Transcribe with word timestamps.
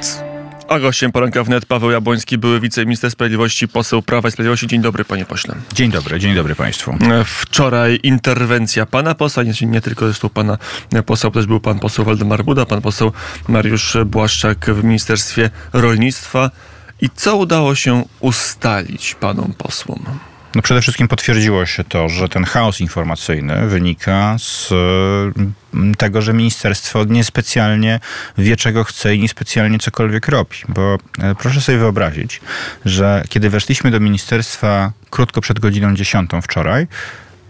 Wnet. 0.00 0.24
A 0.68 0.78
gościem 0.80 1.12
poranka 1.12 1.44
wnet 1.44 1.66
Paweł 1.66 1.90
Jabłoński, 1.90 2.38
były 2.38 2.60
wiceminister 2.60 3.10
sprawiedliwości, 3.10 3.68
poseł 3.68 4.02
Prawa 4.02 4.28
i 4.28 4.32
Sprawiedliwości. 4.32 4.66
Dzień 4.66 4.80
dobry, 4.80 5.04
panie 5.04 5.24
pośle. 5.24 5.54
Dzień 5.74 5.90
dobry, 5.90 6.20
dzień 6.20 6.34
dobry 6.34 6.54
państwu. 6.54 6.94
Wczoraj 7.24 8.00
interwencja 8.02 8.86
pana 8.86 9.14
posła, 9.14 9.42
nie, 9.42 9.52
nie 9.62 9.80
tylko 9.80 10.04
zresztą 10.04 10.28
pana 10.28 10.58
posła, 11.06 11.30
też 11.30 11.46
był 11.46 11.60
pan 11.60 11.78
poseł 11.78 12.04
Waldemar 12.04 12.44
Buda, 12.44 12.66
pan 12.66 12.80
poseł 12.80 13.12
Mariusz 13.48 13.96
Błaszczak 14.06 14.70
w 14.70 14.84
Ministerstwie 14.84 15.50
Rolnictwa. 15.72 16.50
I 17.00 17.10
co 17.14 17.36
udało 17.36 17.74
się 17.74 18.04
ustalić 18.20 19.14
panom 19.14 19.52
posłom? 19.58 20.04
No 20.54 20.62
przede 20.62 20.82
wszystkim 20.82 21.08
potwierdziło 21.08 21.66
się 21.66 21.84
to, 21.84 22.08
że 22.08 22.28
ten 22.28 22.44
chaos 22.44 22.80
informacyjny 22.80 23.66
wynika 23.66 24.36
z 24.38 24.72
mm, 24.72 25.94
tego, 25.94 26.22
że 26.22 26.32
ministerstwo 26.32 27.04
niespecjalnie 27.04 28.00
wie, 28.38 28.56
czego 28.56 28.84
chce 28.84 29.14
i 29.14 29.20
niespecjalnie 29.20 29.78
cokolwiek 29.78 30.28
robi. 30.28 30.56
Bo 30.68 30.98
e, 31.22 31.34
proszę 31.34 31.60
sobie 31.60 31.78
wyobrazić, 31.78 32.40
że 32.84 33.24
kiedy 33.28 33.50
weszliśmy 33.50 33.90
do 33.90 34.00
ministerstwa 34.00 34.92
krótko 35.10 35.40
przed 35.40 35.60
godziną 35.60 35.94
10 35.94 36.30
wczoraj, 36.42 36.86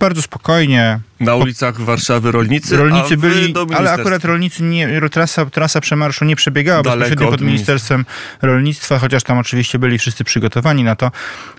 bardzo 0.00 0.22
spokojnie. 0.22 1.00
Na 1.20 1.34
ulicach 1.34 1.80
Warszawy 1.80 2.32
rolnicy, 2.32 2.76
rolnicy 2.76 3.16
byli, 3.16 3.54
ale 3.76 3.92
akurat 3.92 4.24
rolnicy 4.24 4.62
nie, 4.62 5.00
trasa, 5.10 5.46
trasa 5.46 5.80
przemarszu 5.80 6.24
nie 6.24 6.36
przebiegała 6.36 6.82
Daleko 6.82 6.98
bezpośrednio 6.98 7.30
pod 7.30 7.40
Ministerstwem 7.40 8.04
Rolnictwa, 8.42 8.98
chociaż 8.98 9.22
tam 9.22 9.38
oczywiście 9.38 9.78
byli 9.78 9.98
wszyscy 9.98 10.24
przygotowani 10.24 10.84
na 10.84 10.96
to. 10.96 11.10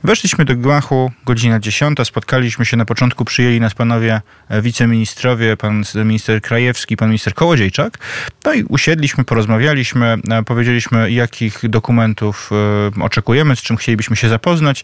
Weszliśmy 0.04 0.46
do 0.46 0.56
gmachu, 0.56 1.12
godzina 1.26 1.60
10, 1.60 1.98
spotkaliśmy 2.04 2.66
się 2.66 2.78
na 2.78 2.86
początku, 2.86 3.26
przyjęli 3.26 3.60
nas 3.60 3.74
panowie 3.74 4.22
e, 4.50 4.62
wiceministrowie, 4.62 5.58
pan 5.58 5.84
minister 5.96 6.42
Krajewski, 6.42 6.98
pan 6.98 7.10
minister 7.10 7.34
Kołodziejczak. 7.34 7.98
No 8.46 8.54
i 8.54 8.64
usiedliśmy, 8.64 9.24
porozmawialiśmy, 9.24 10.18
e, 10.30 10.44
powiedzieliśmy 10.44 11.12
jakich 11.12 11.70
dokumentów 11.70 12.50
e, 12.98 13.04
oczekujemy, 13.04 13.56
z 13.56 13.62
czym 13.62 13.78
chcielibyśmy 13.78 14.16
się 14.16 14.30
zapoznać. 14.30 14.84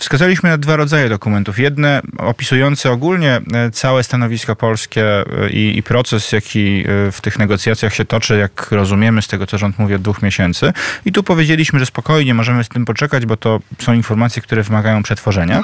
Wskazaliśmy 0.00 0.48
na 0.48 0.58
dwa 0.58 0.76
rodzaje 0.76 1.08
dokumentów. 1.08 1.58
Jedne 1.58 2.02
opisujące 2.18 2.90
ogólnie 2.90 3.40
e, 3.52 3.70
całe 3.70 4.04
stanowisko 4.04 4.56
polskie 4.56 5.04
e, 5.04 5.50
i, 5.50 5.78
i, 5.78 5.82
proces, 5.82 6.32
jaki 6.32 6.84
e, 7.08 7.12
w 7.12 7.20
tych 7.20 7.38
negocjacjach 7.38 7.94
się 7.94 8.04
toczy, 8.04 8.38
jak 8.38 8.70
rozumiemy 8.70 9.22
z 9.22 9.28
tego, 9.28 9.46
co 9.46 9.58
rząd 9.58 9.78
mówi 9.78 9.94
od 9.94 10.02
dwóch 10.02 10.22
miesięcy. 10.22 10.72
I 11.04 11.12
tu 11.12 11.22
powiedzieliśmy, 11.22 11.78
że 11.78 11.86
spokojnie 11.86 12.34
możemy 12.34 12.64
z 12.64 12.68
tym 12.68 12.84
poczekać, 12.84 13.26
bo 13.26 13.36
to 13.36 13.60
są 13.78 13.92
informacje, 13.92 14.42
które 14.42 14.62
wymagają 14.62 15.02
przetworzenia. 15.02 15.62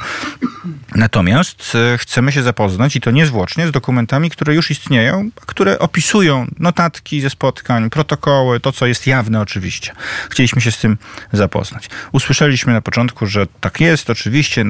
Natomiast 0.95 1.77
chcemy 1.99 2.33
się 2.33 2.43
zapoznać 2.43 2.97
i 2.97 3.01
to 3.01 3.11
niezwłocznie 3.11 3.67
z 3.67 3.71
dokumentami, 3.71 4.31
które 4.31 4.55
już 4.55 4.71
istnieją, 4.71 5.31
które 5.47 5.79
opisują 5.79 6.47
notatki 6.59 7.21
ze 7.21 7.31
spotkań, 7.31 7.91
protokoły, 7.91 8.61
to 8.61 8.73
co 8.73 8.87
jest 8.87 9.07
jawne 9.07 9.41
oczywiście. 9.41 9.93
Chcieliśmy 10.31 10.61
się 10.61 10.73
z 10.73 10.79
tym 10.79 10.97
zapoznać. 11.33 11.91
Usłyszeliśmy 12.13 12.73
na 12.73 12.81
początku, 12.81 13.27
że 13.27 13.47
tak 13.61 13.81
jest, 13.81 14.11
oczywiście 14.11 14.26
oczywiście 14.27 14.65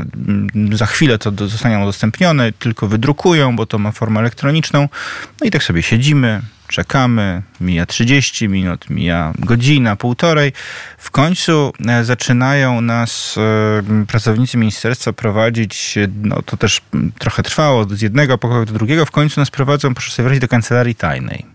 za 0.72 0.86
chwilę 0.86 1.18
to 1.18 1.48
zostanie 1.48 1.78
udostępnione, 1.78 2.52
tylko 2.52 2.88
wydrukują, 2.88 3.56
bo 3.56 3.66
to 3.66 3.78
ma 3.78 3.92
formę 3.92 4.20
elektroniczną. 4.20 4.88
No 5.40 5.46
i 5.46 5.50
tak 5.50 5.62
sobie 5.62 5.82
siedzimy, 5.82 6.42
czekamy, 6.68 7.42
mija 7.60 7.86
30 7.86 8.48
minut, 8.48 8.90
mija 8.90 9.32
godzina, 9.38 9.96
półtorej. 9.96 10.52
W 10.98 11.10
końcu 11.10 11.72
e, 11.88 12.04
zaczynają 12.04 12.80
nas 12.80 13.34
e, 13.38 14.04
pracownicy 14.06 14.58
ministerstwa 14.58 15.12
prowadzić, 15.12 15.94
no 16.22 16.42
to 16.42 16.56
też 16.56 16.80
trochę 17.18 17.42
trwało, 17.42 17.84
z 17.84 18.00
jednego 18.02 18.38
pokoju 18.38 18.64
do 18.64 18.72
drugiego. 18.72 19.06
W 19.06 19.10
końcu 19.10 19.40
nas 19.40 19.50
prowadzą, 19.50 19.94
proszę 19.94 20.10
sobie 20.10 20.24
wyobrazić, 20.24 20.40
do 20.40 20.48
kancelarii 20.48 20.94
tajnej. 20.94 21.46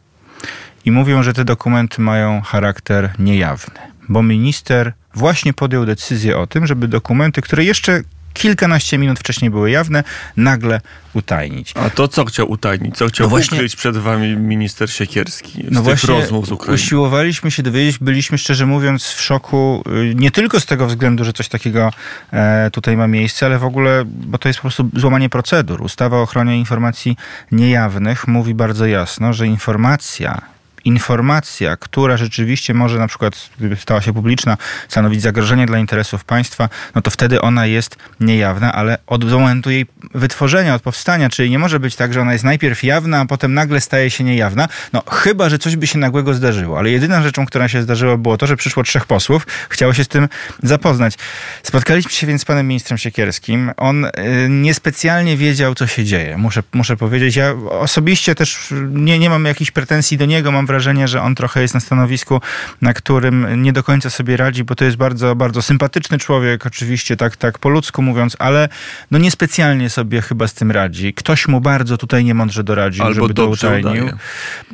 I 0.86 0.92
mówią, 0.92 1.24
że 1.24 1.34
te 1.34 1.46
dokumenty 1.46 2.02
mają 2.02 2.42
charakter 2.42 3.14
niejawny, 3.20 3.80
bo 4.10 4.24
minister 4.24 4.94
właśnie 5.16 5.54
podjął 5.54 5.86
decyzję 5.86 6.38
o 6.38 6.48
tym, 6.48 6.68
żeby 6.68 6.88
dokumenty, 6.88 7.42
które 7.42 7.64
jeszcze 7.64 8.02
kilkanaście 8.34 8.98
minut 8.98 9.20
wcześniej 9.20 9.52
były 9.52 9.72
jawne, 9.72 10.04
nagle 10.38 10.82
utajnić. 11.14 11.74
A 11.76 11.90
to 11.90 12.08
co 12.08 12.26
chciał 12.26 12.52
utajnić? 12.52 12.98
Co 12.98 13.08
chciał 13.08 13.26
no 13.26 13.30
właśnie, 13.30 13.58
ukryć 13.58 13.76
przed 13.76 13.98
wami 13.98 14.38
minister 14.38 14.92
Siekierski 14.92 15.52
z 15.52 15.56
no 15.58 15.70
tych 15.70 15.82
właśnie 15.82 16.10
rozmów 16.10 16.48
z 16.48 16.52
Ukrainą? 16.52 16.76
Usiłowaliśmy 16.76 17.52
się 17.52 17.64
dowiedzieć, 17.64 17.98
byliśmy 17.98 18.38
szczerze 18.38 18.66
mówiąc 18.66 19.06
w 19.06 19.22
szoku, 19.22 19.84
y, 20.12 20.16
nie 20.16 20.32
tylko 20.32 20.60
z 20.60 20.66
tego 20.66 20.88
względu, 20.88 21.24
że 21.24 21.34
coś 21.34 21.50
takiego 21.50 21.92
e, 22.34 22.70
tutaj 22.72 22.98
ma 22.98 23.08
miejsce, 23.08 23.46
ale 23.46 23.60
w 23.60 23.64
ogóle, 23.64 24.04
bo 24.06 24.38
to 24.38 24.50
jest 24.50 24.60
po 24.60 24.62
prostu 24.62 24.90
złamanie 24.96 25.30
procedur. 25.30 25.82
Ustawa 25.82 26.18
o 26.18 26.22
ochronie 26.22 26.60
informacji 26.60 27.18
niejawnych 27.52 28.28
mówi 28.28 28.54
bardzo 28.54 28.86
jasno, 28.86 29.34
że 29.34 29.48
informacja 29.48 30.42
informacja, 30.86 31.78
która 31.78 32.18
rzeczywiście 32.18 32.74
może 32.74 33.00
na 33.00 33.08
przykład, 33.08 33.50
gdyby 33.60 33.76
stała 33.76 34.02
się 34.02 34.14
publiczna, 34.14 34.58
stanowić 34.88 35.22
zagrożenie 35.22 35.66
dla 35.66 35.78
interesów 35.78 36.24
państwa, 36.24 36.70
no 36.96 37.02
to 37.02 37.12
wtedy 37.12 37.42
ona 37.42 37.66
jest 37.66 37.96
niejawna, 38.20 38.74
ale 38.74 38.98
od 39.08 39.32
momentu 39.32 39.72
jej 39.72 39.86
wytworzenia, 40.14 40.76
od 40.76 40.82
powstania, 40.82 41.30
czyli 41.30 41.50
nie 41.50 41.60
może 41.60 41.80
być 41.80 41.96
tak, 41.96 42.14
że 42.14 42.22
ona 42.22 42.34
jest 42.34 42.44
najpierw 42.44 42.84
jawna, 42.84 43.20
a 43.20 43.26
potem 43.26 43.54
nagle 43.54 43.82
staje 43.82 44.10
się 44.10 44.24
niejawna, 44.24 44.68
no 44.94 45.04
chyba, 45.12 45.50
że 45.50 45.60
coś 45.60 45.76
by 45.76 45.88
się 45.88 46.00
nagłego 46.00 46.34
zdarzyło. 46.34 46.80
Ale 46.80 46.90
jedyną 46.90 47.24
rzeczą, 47.24 47.46
która 47.46 47.68
się 47.68 47.82
zdarzyła 47.84 48.18
było 48.18 48.38
to, 48.38 48.48
że 48.48 48.58
przyszło 48.58 48.84
trzech 48.84 49.06
posłów, 49.06 49.48
chciało 49.70 49.94
się 49.94 50.04
z 50.04 50.08
tym 50.08 50.30
zapoznać. 50.64 51.16
Spotkaliśmy 51.64 52.12
się 52.12 52.28
więc 52.28 52.42
z 52.42 52.46
panem 52.46 52.68
ministrem 52.68 52.98
Siekierskim. 52.98 53.72
On 53.78 54.06
y, 54.06 54.12
niespecjalnie 54.50 55.38
wiedział, 55.38 55.76
co 55.76 55.88
się 55.88 56.06
dzieje. 56.06 56.38
Muszę, 56.38 56.64
muszę 56.74 56.98
powiedzieć, 56.98 57.36
ja 57.36 57.54
osobiście 57.70 58.36
też 58.36 58.74
nie, 58.92 59.20
nie 59.20 59.30
mam 59.30 59.46
jakichś 59.46 59.72
pretensji 59.72 60.18
do 60.18 60.26
niego, 60.26 60.52
mam 60.52 60.68
wrażenie, 60.72 61.08
że 61.08 61.22
on 61.22 61.36
trochę 61.36 61.62
jest 61.62 61.74
na 61.74 61.80
stanowisku, 61.80 62.42
na 62.82 62.94
którym 62.94 63.64
nie 63.64 63.74
do 63.74 63.84
końca 63.84 64.10
sobie 64.10 64.38
radzi, 64.38 64.64
bo 64.64 64.76
to 64.76 64.86
jest 64.86 64.98
bardzo, 64.98 65.36
bardzo 65.36 65.62
sympatyczny 65.62 66.18
człowiek, 66.18 66.66
oczywiście 66.66 67.18
tak, 67.18 67.38
tak 67.38 67.60
po 67.60 67.70
ludzku 67.70 68.02
mówiąc, 68.02 68.36
ale 68.40 68.70
no 69.12 69.20
niespecjalnie 69.20 69.90
sobie 69.90 70.22
chyba 70.22 70.48
z 70.48 70.54
tym 70.54 70.72
radzi. 70.72 71.14
Ktoś 71.14 71.48
mu 71.48 71.62
bardzo 71.62 71.98
tutaj 71.98 72.26
niemądrze 72.26 72.64
doradził, 72.64 73.06
Albo 73.06 73.22
żeby 73.22 73.34
to 73.34 73.48
utajnił. 73.48 74.10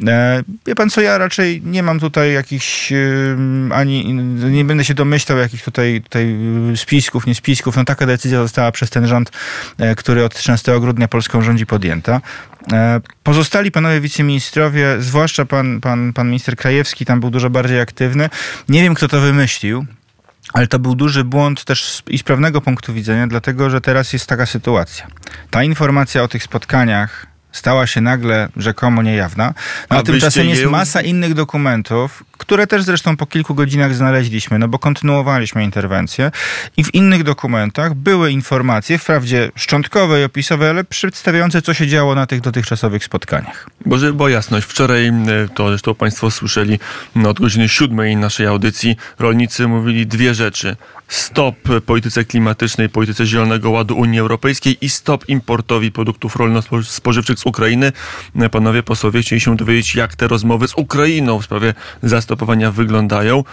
E, 0.07 0.43
wie 0.67 0.75
pan 0.75 0.89
co, 0.89 1.01
ja 1.01 1.17
raczej 1.17 1.61
nie 1.65 1.83
mam 1.83 1.99
tutaj 1.99 2.33
jakichś 2.33 2.93
ani, 3.71 4.13
nie 4.51 4.65
będę 4.65 4.85
się 4.85 4.93
domyślał 4.93 5.37
jakich 5.37 5.63
tutaj, 5.63 6.01
tutaj 6.03 6.37
spisków, 6.75 7.27
nie 7.27 7.35
spisków. 7.35 7.75
No 7.75 7.85
taka 7.85 8.05
decyzja 8.05 8.41
została 8.41 8.71
przez 8.71 8.89
ten 8.89 9.07
rząd, 9.07 9.31
e, 9.77 9.95
który 9.95 10.23
od 10.23 10.35
13 10.35 10.79
grudnia 10.79 11.07
Polską 11.07 11.41
rządzi 11.41 11.65
podjęta. 11.65 12.21
E, 12.73 13.01
pozostali 13.23 13.71
panowie 13.71 14.01
wiceministrowie, 14.01 14.95
zwłaszcza 14.99 15.45
pan, 15.45 15.81
pan, 15.81 16.13
pan 16.13 16.27
minister 16.27 16.55
Krajewski, 16.55 17.05
tam 17.05 17.19
był 17.19 17.29
dużo 17.29 17.49
bardziej 17.49 17.79
aktywny. 17.79 18.29
Nie 18.69 18.81
wiem, 18.81 18.95
kto 18.95 19.07
to 19.07 19.21
wymyślił. 19.21 19.85
Ale 20.53 20.67
to 20.67 20.79
był 20.79 20.95
duży 20.95 21.23
błąd 21.23 21.63
też 21.63 22.03
i 22.07 22.17
z 22.17 22.23
prawnego 22.23 22.61
punktu 22.61 22.93
widzenia, 22.93 23.27
dlatego 23.27 23.69
że 23.69 23.81
teraz 23.81 24.13
jest 24.13 24.27
taka 24.27 24.45
sytuacja. 24.45 25.07
Ta 25.49 25.63
informacja 25.63 26.23
o 26.23 26.27
tych 26.27 26.43
spotkaniach 26.43 27.27
stała 27.51 27.87
się 27.87 28.01
nagle 28.01 28.49
rzekomo 28.57 29.03
niejawna. 29.03 29.53
No, 29.89 29.97
a, 29.97 29.99
a 29.99 30.03
tymczasem 30.03 30.49
jest 30.49 30.63
masa 30.63 31.01
innych 31.01 31.33
dokumentów, 31.33 32.23
które 32.37 32.67
też 32.67 32.83
zresztą 32.83 33.17
po 33.17 33.25
kilku 33.25 33.55
godzinach 33.55 33.95
znaleźliśmy, 33.95 34.59
no 34.59 34.67
bo 34.67 34.79
kontynuowaliśmy 34.79 35.63
interwencję 35.63 36.31
i 36.77 36.83
w 36.83 36.93
innych 36.93 37.23
dokumentach 37.23 37.93
były 37.93 38.31
informacje, 38.31 38.97
wprawdzie 38.97 39.51
szczątkowe 39.55 40.21
i 40.21 40.23
opisowe, 40.23 40.69
ale 40.69 40.83
przedstawiające, 40.83 41.61
co 41.61 41.73
się 41.73 41.87
działo 41.87 42.15
na 42.15 42.25
tych 42.25 42.41
dotychczasowych 42.41 43.03
spotkaniach. 43.03 43.69
Bo 43.85 43.97
żeby 43.97 44.13
była 44.13 44.29
jasność, 44.29 44.67
wczoraj, 44.67 45.11
to 45.55 45.69
zresztą 45.69 45.95
Państwo 45.95 46.31
słyszeli 46.31 46.79
no, 47.15 47.29
od 47.29 47.39
godziny 47.39 47.69
siódmej 47.69 48.15
naszej 48.15 48.47
audycji, 48.47 48.95
rolnicy 49.19 49.67
mówili 49.67 50.07
dwie 50.07 50.33
rzeczy. 50.33 50.75
Stop 51.07 51.55
polityce 51.85 52.25
klimatycznej, 52.25 52.89
polityce 52.89 53.25
Zielonego 53.25 53.69
Ładu 53.69 53.97
Unii 53.97 54.19
Europejskiej 54.19 54.77
i 54.81 54.89
stop 54.89 55.29
importowi 55.29 55.91
produktów 55.91 56.35
rolno-spożywczych 56.35 57.39
z 57.39 57.45
Ukrainy. 57.45 57.91
Panowie 58.51 58.83
posłowie 58.83 59.21
chcieli 59.21 59.41
się 59.41 59.55
dowiedzieć, 59.55 59.95
jak 59.95 60.15
te 60.15 60.27
rozmowy 60.27 60.67
z 60.67 60.73
Ukrainą 60.75 61.39
w 61.39 61.45
sprawie 61.45 61.73
zastopowania 62.27 62.71
wyglądają. 62.71 63.43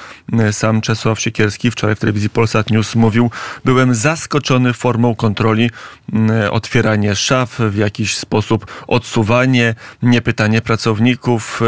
Sam 0.53 0.81
Czesław 0.81 1.21
Siekierski 1.21 1.71
wczoraj 1.71 1.97
w 1.97 1.99
telewizji 1.99 2.31
Polsat 2.31 2.71
News 2.71 2.94
mówił, 2.94 3.31
byłem 3.65 3.94
zaskoczony 3.94 4.73
formą 4.73 5.15
kontroli, 5.15 5.71
otwieranie 6.50 7.17
szaf, 7.17 7.59
w 7.59 7.76
jakiś 7.76 8.17
sposób 8.17 8.85
odsuwanie, 8.87 9.75
nie 10.03 10.23
pytanie 10.23 10.61
pracowników. 10.61 11.61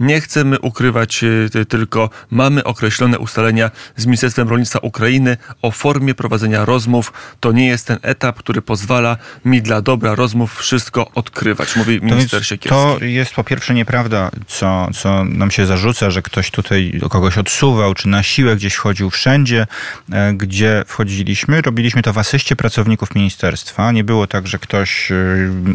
Nie 0.00 0.20
chcemy 0.20 0.60
ukrywać, 0.60 1.24
e, 1.24 1.64
tylko 1.64 2.10
mamy 2.30 2.64
określone 2.64 3.18
ustalenia 3.18 3.70
z 3.96 4.06
Ministerstwem 4.06 4.48
Rolnictwa 4.48 4.78
Ukrainy 4.78 5.36
o 5.62 5.70
formie 5.70 6.14
prowadzenia 6.14 6.64
rozmów. 6.64 7.12
To 7.40 7.52
nie 7.52 7.66
jest 7.66 7.86
ten 7.86 7.98
etap, 8.02 8.38
który 8.38 8.62
pozwala 8.62 9.16
mi 9.44 9.62
dla 9.62 9.82
dobra 9.82 10.14
rozmów 10.14 10.58
wszystko 10.58 11.10
odkrywać, 11.14 11.76
mówi 11.76 12.00
minister 12.02 12.40
to 12.40 12.44
Siekierski. 12.44 12.98
To 12.98 13.04
jest 13.04 13.34
po 13.34 13.44
pierwsze 13.44 13.74
nieprawda, 13.74 14.30
co, 14.46 14.88
co 14.94 15.24
nam 15.24 15.50
się 15.50 15.66
zarzuca, 15.66 16.10
że 16.10 16.22
ktoś 16.22 16.51
tutaj 16.52 17.00
kogoś 17.10 17.38
odsuwał, 17.38 17.94
czy 17.94 18.08
na 18.08 18.22
siłę 18.22 18.56
gdzieś 18.56 18.74
wchodził 18.74 19.10
wszędzie, 19.10 19.66
e, 20.12 20.32
gdzie 20.34 20.84
wchodziliśmy. 20.86 21.62
Robiliśmy 21.62 22.02
to 22.02 22.12
w 22.12 22.18
asyście 22.18 22.56
pracowników 22.56 23.14
ministerstwa. 23.14 23.92
Nie 23.92 24.04
było 24.04 24.26
tak, 24.26 24.46
że 24.46 24.58
ktoś 24.58 25.12
e, 25.12 25.16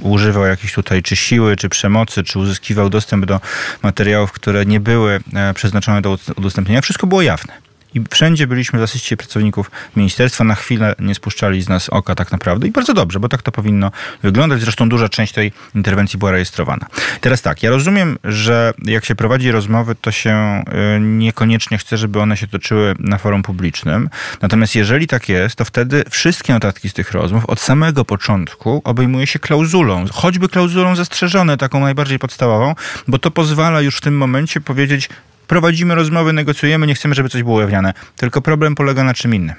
używał 0.01 0.45
jakiejś 0.45 0.73
tutaj 0.73 1.03
czy 1.03 1.15
siły, 1.15 1.55
czy 1.55 1.69
przemocy, 1.69 2.23
czy 2.23 2.39
uzyskiwał 2.39 2.89
dostęp 2.89 3.25
do 3.25 3.41
materiałów, 3.83 4.31
które 4.31 4.65
nie 4.65 4.79
były 4.79 5.19
e, 5.33 5.53
przeznaczone 5.53 6.01
do 6.01 6.17
udostępnienia. 6.35 6.81
Wszystko 6.81 7.07
było 7.07 7.21
jawne. 7.21 7.66
I 7.93 8.01
wszędzie 8.09 8.47
byliśmy 8.47 8.79
w 8.79 8.83
asyście 8.83 9.17
pracowników 9.17 9.71
ministerstwa. 9.95 10.43
Na 10.43 10.55
chwilę 10.55 10.95
nie 10.99 11.15
spuszczali 11.15 11.61
z 11.61 11.69
nas 11.69 11.89
oka 11.89 12.15
tak 12.15 12.31
naprawdę. 12.31 12.67
I 12.67 12.71
bardzo 12.71 12.93
dobrze, 12.93 13.19
bo 13.19 13.29
tak 13.29 13.41
to 13.41 13.51
powinno 13.51 13.91
wyglądać. 14.23 14.61
Zresztą 14.61 14.89
duża 14.89 15.09
część 15.09 15.33
tej 15.33 15.51
interwencji 15.75 16.19
była 16.19 16.31
rejestrowana. 16.31 16.85
Teraz 17.21 17.41
tak, 17.41 17.63
ja 17.63 17.69
rozumiem, 17.69 18.17
że 18.23 18.73
jak 18.83 19.05
się 19.05 19.15
prowadzi 19.15 19.51
rozmowy, 19.51 19.95
to 19.95 20.11
się 20.11 20.63
y, 20.95 20.99
niekoniecznie 20.99 21.77
chce, 21.77 21.97
żeby 21.97 22.19
one 22.19 22.37
się 22.37 22.47
toczyły 22.47 22.95
na 22.99 23.17
forum 23.17 23.43
publicznym. 23.43 24.09
Natomiast 24.41 24.75
jeżeli 24.75 25.07
tak 25.07 25.29
jest, 25.29 25.55
to 25.55 25.65
wtedy 25.65 26.03
wszystkie 26.09 26.53
notatki 26.53 26.89
z 26.89 26.93
tych 26.93 27.11
rozmów 27.11 27.45
od 27.45 27.59
samego 27.59 28.05
początku 28.05 28.81
obejmuje 28.83 29.27
się 29.27 29.39
klauzulą. 29.39 30.05
Choćby 30.13 30.49
klauzulą 30.49 30.95
zastrzeżone, 30.95 31.57
taką 31.57 31.79
najbardziej 31.79 32.19
podstawową, 32.19 32.75
bo 33.07 33.19
to 33.19 33.31
pozwala 33.31 33.81
już 33.81 33.97
w 33.97 34.01
tym 34.01 34.17
momencie 34.17 34.61
powiedzieć, 34.61 35.09
prowadzimy 35.47 35.95
rozmowy, 35.95 36.33
negocjujemy, 36.33 36.87
nie 36.87 36.95
chcemy, 36.95 37.15
żeby 37.15 37.29
coś 37.29 37.43
było 37.43 37.55
ujawniane. 37.55 37.93
Tylko 38.15 38.41
problem 38.41 38.75
polega 38.75 39.03
na 39.03 39.13
czym 39.13 39.35
innym. 39.35 39.55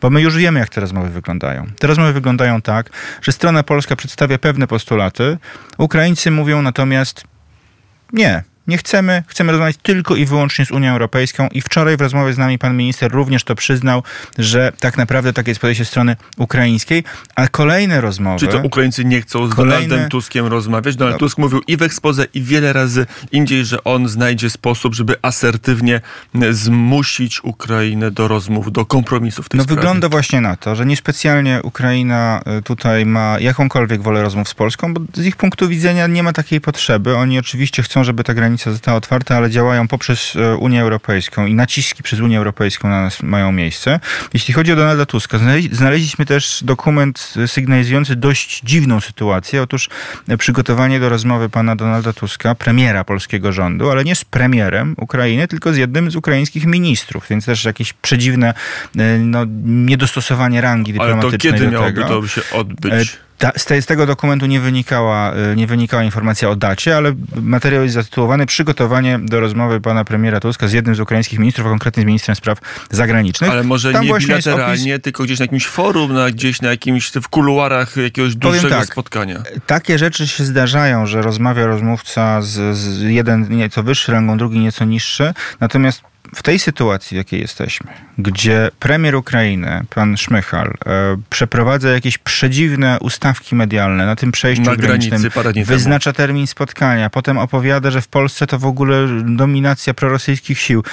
Bo 0.00 0.10
my 0.10 0.22
już 0.22 0.36
wiemy, 0.36 0.60
jak 0.60 0.68
te 0.68 0.80
rozmowy 0.80 1.10
wyglądają. 1.10 1.66
Te 1.78 1.86
rozmowy 1.86 2.12
wyglądają 2.12 2.62
tak, 2.62 2.90
że 3.22 3.32
strona 3.32 3.62
polska 3.62 3.96
przedstawia 3.96 4.38
pewne 4.38 4.66
postulaty, 4.66 5.38
Ukraińcy 5.78 6.30
mówią 6.30 6.62
natomiast 6.62 7.24
nie, 8.12 8.42
nie 8.70 8.78
chcemy, 8.78 9.22
chcemy 9.26 9.52
rozmawiać 9.52 9.76
tylko 9.82 10.16
i 10.16 10.26
wyłącznie 10.26 10.66
z 10.66 10.70
Unią 10.70 10.92
Europejską 10.92 11.48
i 11.52 11.60
wczoraj 11.60 11.96
w 11.96 12.00
rozmowie 12.00 12.32
z 12.32 12.38
nami 12.38 12.58
pan 12.58 12.76
minister 12.76 13.12
również 13.12 13.44
to 13.44 13.54
przyznał, 13.54 14.02
że 14.38 14.72
tak 14.80 14.96
naprawdę 14.98 15.32
takie 15.32 15.50
jest 15.50 15.60
podejście 15.60 15.84
strony 15.84 16.16
ukraińskiej, 16.36 17.04
a 17.34 17.48
kolejne 17.48 18.00
rozmowy... 18.00 18.38
Czy 18.38 18.48
to 18.48 18.58
Ukraińcy 18.58 19.04
nie 19.04 19.20
chcą 19.22 19.46
z 19.46 19.54
kolejne... 19.54 19.88
Donaldem 19.88 20.10
Tuskiem 20.10 20.46
rozmawiać? 20.46 20.96
Donald. 20.96 21.18
Tusk 21.18 21.38
mówił 21.38 21.62
i 21.66 21.76
w 21.76 21.82
ekspoze 21.82 22.26
i 22.34 22.42
wiele 22.42 22.72
razy 22.72 23.06
indziej, 23.32 23.64
że 23.64 23.84
on 23.84 24.08
znajdzie 24.08 24.50
sposób, 24.50 24.94
żeby 24.94 25.16
asertywnie 25.22 26.00
zmusić 26.50 27.44
Ukrainę 27.44 28.10
do 28.10 28.28
rozmów, 28.28 28.72
do 28.72 28.86
kompromisów 28.86 29.46
w 29.46 29.48
tej 29.48 29.58
No 29.58 29.64
sprawie. 29.64 29.80
wygląda 29.80 30.08
właśnie 30.08 30.40
na 30.40 30.56
to, 30.56 30.76
że 30.76 30.86
niespecjalnie 30.86 31.60
Ukraina 31.62 32.40
y, 32.58 32.62
tutaj 32.62 33.06
ma 33.06 33.36
jakąkolwiek 33.40 34.02
wolę 34.02 34.22
rozmów 34.22 34.48
z 34.48 34.54
Polską, 34.54 34.94
bo 34.94 35.00
z 35.14 35.26
ich 35.26 35.36
punktu 35.36 35.68
widzenia 35.68 36.06
nie 36.06 36.22
ma 36.22 36.32
takiej 36.32 36.60
potrzeby. 36.60 37.16
Oni 37.16 37.38
oczywiście 37.38 37.82
chcą, 37.82 38.04
żeby 38.04 38.24
ta 38.24 38.34
granica 38.34 38.59
granica 38.60 38.72
została 38.72 38.96
otwarta, 38.96 39.36
ale 39.36 39.50
działają 39.50 39.88
poprzez 39.88 40.36
e, 40.36 40.56
Unię 40.56 40.82
Europejską 40.82 41.46
i 41.46 41.54
naciski 41.54 42.02
przez 42.02 42.20
Unię 42.20 42.38
Europejską 42.38 42.88
na 42.88 43.02
nas 43.02 43.22
mają 43.22 43.52
miejsce. 43.52 44.00
Jeśli 44.34 44.54
chodzi 44.54 44.72
o 44.72 44.76
Donalda 44.76 45.06
Tuska, 45.06 45.38
znaleźliśmy 45.72 46.26
też 46.26 46.64
dokument 46.64 47.34
sygnalizujący 47.46 48.16
dość 48.16 48.60
dziwną 48.64 49.00
sytuację. 49.00 49.62
Otóż 49.62 49.88
e, 50.28 50.36
przygotowanie 50.36 51.00
do 51.00 51.08
rozmowy 51.08 51.48
pana 51.48 51.76
Donalda 51.76 52.12
Tuska, 52.12 52.54
premiera 52.54 53.04
polskiego 53.04 53.52
rządu, 53.52 53.90
ale 53.90 54.04
nie 54.04 54.14
z 54.14 54.24
premierem 54.24 54.94
Ukrainy, 54.98 55.48
tylko 55.48 55.72
z 55.72 55.76
jednym 55.76 56.10
z 56.10 56.16
ukraińskich 56.16 56.66
ministrów, 56.66 57.26
więc 57.30 57.46
też 57.46 57.64
jakieś 57.64 57.92
przedziwne 57.92 58.54
e, 58.98 59.18
no, 59.18 59.44
niedostosowanie 59.64 60.60
rangi 60.60 60.92
dyplomatycznej 60.92 61.52
ale 61.52 61.58
to 61.60 61.64
kiedy 61.64 61.70
do 61.70 61.84
tego. 61.84 62.00
miałoby 62.00 62.28
to 62.28 62.34
się 62.34 62.56
odbyć? 62.56 63.18
Ta, 63.40 63.52
z, 63.56 63.86
tego 63.86 64.06
dokumentu 64.06 64.46
nie 64.46 64.60
wynikała, 64.60 65.34
y, 65.52 65.56
nie 65.56 65.66
wynikała 65.66 66.02
informacja 66.04 66.48
o 66.48 66.56
dacie, 66.56 66.96
ale 66.96 67.14
materiał 67.42 67.82
jest 67.82 67.94
zatytułowany 67.94 68.46
Przygotowanie 68.46 69.18
do 69.22 69.40
rozmowy 69.40 69.80
pana 69.80 70.04
premiera 70.04 70.40
Tuska 70.40 70.68
z 70.68 70.72
jednym 70.72 70.94
z 70.94 71.00
ukraińskich 71.00 71.38
ministrów, 71.38 71.66
a 71.66 71.70
konkretnie 71.70 72.02
z 72.02 72.06
ministrem 72.06 72.36
spraw 72.36 72.58
zagranicznych. 72.90 73.50
Ale 73.50 73.62
może 73.62 73.92
Tam 73.92 74.04
nie 74.04 74.14
bilateralnie, 74.14 74.94
opis... 74.94 75.04
tylko 75.04 75.24
gdzieś 75.24 75.38
na 75.38 75.44
jakimś 75.44 75.66
forum, 75.66 76.12
na, 76.12 76.30
gdzieś 76.30 76.62
na 76.62 76.70
jakimś 76.70 77.10
w 77.10 77.28
kuluarach 77.28 77.96
jakiegoś 77.96 78.34
dłuższego 78.34 78.68
tak, 78.74 78.86
spotkania. 78.86 79.42
Takie 79.66 79.98
rzeczy 79.98 80.28
się 80.28 80.44
zdarzają, 80.44 81.06
że 81.06 81.22
rozmawia 81.22 81.66
rozmówca 81.66 82.42
z, 82.42 82.76
z 82.76 83.00
jeden 83.02 83.56
nieco 83.56 83.82
wyższy 83.82 84.12
rangą, 84.12 84.38
drugi 84.38 84.58
nieco 84.58 84.84
niższy. 84.84 85.34
Natomiast 85.60 86.02
w 86.34 86.42
tej 86.42 86.58
sytuacji, 86.58 87.14
w 87.14 87.18
jakiej 87.18 87.40
jesteśmy, 87.40 87.90
gdzie 88.18 88.70
premier 88.78 89.14
Ukrainy, 89.16 89.84
pan 89.94 90.16
Szmychal, 90.16 90.74
e, 90.86 91.16
przeprowadza 91.30 91.88
jakieś 91.88 92.18
przedziwne 92.18 92.98
ustawki 93.00 93.54
medialne 93.54 94.06
na 94.06 94.16
tym 94.16 94.32
przejściu 94.32 94.64
na 94.64 94.76
granicznym, 94.76 95.22
wyznacza 95.64 96.12
termin 96.12 96.46
spotkania, 96.46 97.10
potem 97.10 97.38
opowiada, 97.38 97.90
że 97.90 98.02
w 98.02 98.08
Polsce 98.08 98.46
to 98.46 98.58
w 98.58 98.66
ogóle 98.66 99.06
dominacja 99.24 99.94
prorosyjskich 99.94 100.60
sił. 100.60 100.84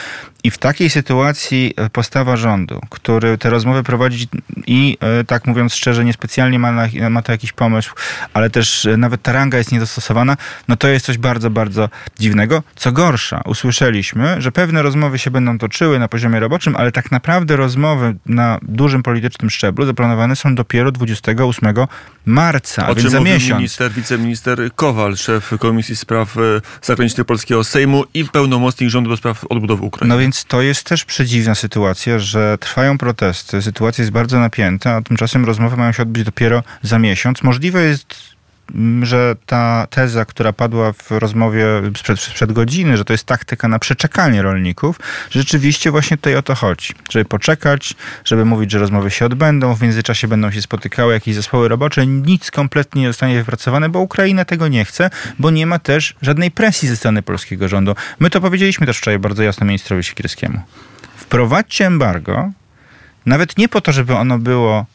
I 0.48 0.52
w 0.52 0.58
takiej 0.58 0.90
sytuacji 0.90 1.74
e, 1.78 1.90
postawa 1.90 2.38
rządu, 2.38 2.82
który 2.90 3.38
te 3.38 3.50
rozmowy 3.50 3.84
prowadzi 3.84 4.28
i 4.68 4.98
e, 5.02 5.24
tak 5.24 5.48
mówiąc 5.48 5.76
szczerze, 5.76 6.06
niespecjalnie 6.06 6.60
ma, 6.60 6.72
na, 6.72 7.10
ma 7.10 7.22
to 7.22 7.32
jakiś 7.32 7.52
pomysł, 7.52 7.94
ale 8.34 8.50
też 8.50 8.86
e, 8.86 8.98
nawet 8.98 9.22
ta 9.22 9.32
ranga 9.32 9.58
jest 9.58 9.72
niedostosowana, 9.72 10.38
no 10.68 10.76
to 10.76 10.88
jest 10.88 11.06
coś 11.06 11.18
bardzo, 11.18 11.50
bardzo 11.50 11.90
dziwnego. 12.20 12.64
Co 12.76 12.92
gorsza, 12.92 13.42
usłyszeliśmy, 13.46 14.42
że 14.42 14.52
pewne 14.52 14.82
rozmowy 14.82 15.20
się 15.20 15.32
będą 15.32 15.58
toczyły 15.58 16.00
na 16.00 16.08
poziomie 16.08 16.40
roboczym, 16.40 16.76
ale 16.76 16.92
tak 16.92 17.12
naprawdę 17.12 17.56
rozmowy 17.56 18.16
na 18.26 18.60
dużym 18.62 19.04
politycznym 19.04 19.50
szczeblu 19.50 19.86
zaplanowane 19.86 20.36
są 20.36 20.56
dopiero 20.56 20.92
28 20.92 21.74
marca, 22.28 22.90
o 22.90 22.96
więc 22.96 23.12
za 23.12 23.20
miesiąc. 23.20 23.58
minister, 23.58 23.92
wiceminister 23.92 24.60
Kowal, 24.76 25.18
szef 25.18 25.52
Komisji 25.60 25.96
Spraw 25.96 26.36
Zagranicznych 26.82 27.28
Polskiego 27.28 27.64
Sejmu 27.64 28.04
i 28.14 28.26
pełnomocnik 28.26 28.90
rządu 28.90 29.10
do 29.10 29.18
spraw 29.18 29.46
odbudowy 29.46 29.84
Ukrainy. 29.84 30.16
No 30.16 30.20
więc 30.20 30.46
to 30.46 30.62
jest 30.62 30.84
też 30.84 31.06
przedziwna 31.06 31.56
sytuacja, 31.56 32.20
że 32.20 32.58
trwają 32.60 32.98
protesty, 32.98 33.62
sytuacja 33.62 34.02
jest 34.02 34.12
bardzo 34.12 34.40
napięta, 34.40 34.96
a 34.96 35.02
tymczasem 35.02 35.46
rozmowy 35.46 35.78
mają 35.78 35.92
się 35.92 36.04
odbyć 36.04 36.24
dopiero 36.24 36.64
za 36.82 37.00
miesiąc. 37.00 37.44
Możliwe 37.44 37.84
jest 37.84 38.37
że 39.02 39.36
ta 39.46 39.88
teza, 39.90 40.26
która 40.26 40.54
padła 40.54 40.94
w 40.94 41.12
rozmowie 41.12 41.66
sprzed, 41.98 42.20
sprzed 42.20 42.52
godziny, 42.52 42.98
że 42.98 43.06
to 43.06 43.14
jest 43.14 43.26
taktyka 43.26 43.68
na 43.68 43.80
przeczekanie 43.80 44.42
rolników, 44.42 45.00
rzeczywiście 45.32 45.92
właśnie 45.92 46.18
tutaj 46.18 46.36
o 46.36 46.42
to 46.42 46.56
chodzi. 46.56 46.94
Żeby 47.10 47.26
poczekać, 47.26 47.94
żeby 48.26 48.46
mówić, 48.46 48.72
że 48.72 48.80
rozmowy 48.80 49.12
się 49.12 49.26
odbędą, 49.26 49.76
w 49.76 49.82
międzyczasie 49.82 50.28
będą 50.28 50.52
się 50.52 50.62
spotykały 50.62 51.14
jakieś 51.14 51.36
zespoły 51.36 51.68
robocze, 51.68 52.08
nic 52.08 52.52
kompletnie 52.52 53.02
nie 53.02 53.08
zostanie 53.08 53.38
wypracowane, 53.38 53.90
bo 53.90 54.00
Ukraina 54.00 54.46
tego 54.46 54.68
nie 54.68 54.86
chce, 54.86 55.10
bo 55.40 55.50
nie 55.52 55.66
ma 55.66 55.80
też 55.80 56.16
żadnej 56.22 56.52
presji 56.52 56.88
ze 56.90 56.96
strony 56.96 57.22
polskiego 57.22 57.68
rządu. 57.68 57.96
My 58.20 58.30
to 58.30 58.42
powiedzieliśmy 58.42 58.86
też 58.86 58.98
wczoraj 58.98 59.20
bardzo 59.20 59.44
jasno 59.44 59.66
ministrowi 59.66 60.04
Sikierskiemu. 60.04 60.62
Wprowadźcie 61.16 61.86
embargo, 61.86 62.52
nawet 63.26 63.58
nie 63.58 63.70
po 63.70 63.82
to, 63.82 63.92
żeby 63.92 64.16
ono 64.16 64.40
było 64.40 64.86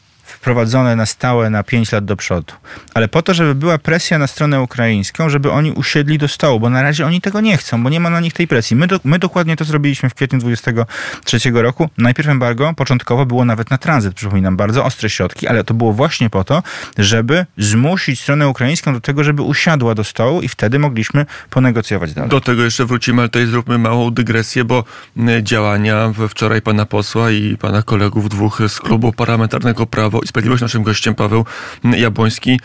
wprowadzone 0.43 0.95
na 0.95 1.05
stałe 1.05 1.49
na 1.49 1.63
5 1.63 1.91
lat 1.91 2.05
do 2.05 2.15
przodu, 2.15 2.53
ale 2.93 3.07
po 3.07 3.21
to, 3.21 3.33
żeby 3.33 3.55
była 3.55 3.77
presja 3.77 4.17
na 4.17 4.27
stronę 4.27 4.61
ukraińską, 4.61 5.29
żeby 5.29 5.51
oni 5.51 5.71
usiedli 5.71 6.17
do 6.17 6.27
stołu, 6.27 6.59
bo 6.59 6.69
na 6.69 6.81
razie 6.81 7.05
oni 7.05 7.21
tego 7.21 7.41
nie 7.41 7.57
chcą, 7.57 7.83
bo 7.83 7.89
nie 7.89 7.99
ma 7.99 8.09
na 8.09 8.19
nich 8.19 8.33
tej 8.33 8.47
presji. 8.47 8.75
My, 8.75 8.87
do, 8.87 8.99
my 9.03 9.19
dokładnie 9.19 9.55
to 9.55 9.65
zrobiliśmy 9.65 10.09
w 10.09 10.13
kwietniu 10.13 10.39
2023 10.39 11.51
roku. 11.51 11.89
Najpierw 11.97 12.29
embargo 12.29 12.73
początkowo 12.73 13.25
było 13.25 13.45
nawet 13.45 13.69
na 13.69 13.77
tranzyt, 13.77 14.13
przypominam, 14.13 14.57
bardzo 14.57 14.85
ostre 14.85 15.09
środki, 15.09 15.47
ale 15.47 15.63
to 15.63 15.73
było 15.73 15.93
właśnie 15.93 16.29
po 16.29 16.43
to, 16.43 16.63
żeby 16.97 17.45
zmusić 17.57 18.21
stronę 18.21 18.47
ukraińską 18.47 18.93
do 18.93 19.01
tego, 19.01 19.23
żeby 19.23 19.41
usiadła 19.41 19.95
do 19.95 20.03
stołu 20.03 20.41
i 20.41 20.47
wtedy 20.47 20.79
mogliśmy 20.79 21.25
ponegocjować 21.49 22.13
dalej. 22.13 22.29
Do 22.29 22.41
tego 22.41 22.63
jeszcze 22.63 22.85
wrócimy, 22.85 23.21
ale 23.21 23.29
tutaj 23.29 23.45
zróbmy 23.45 23.77
małą 23.77 24.11
dygresję, 24.11 24.65
bo 24.65 24.83
działania 25.41 26.13
wczoraj 26.29 26.61
pana 26.61 26.85
posła 26.85 27.31
i 27.31 27.57
pana 27.57 27.81
kolegów 27.81 28.29
dwóch 28.29 28.61
z 28.67 28.79
klubu 28.79 29.13
parlamentarnego 29.13 29.85
Prawo 29.85 30.21
i 30.21 30.32
Sprawiedliwość, 30.33 30.61
naszym 30.61 30.83
gościem 30.83 31.15
Paweł 31.15 31.45
Jabłoński, 31.83 32.59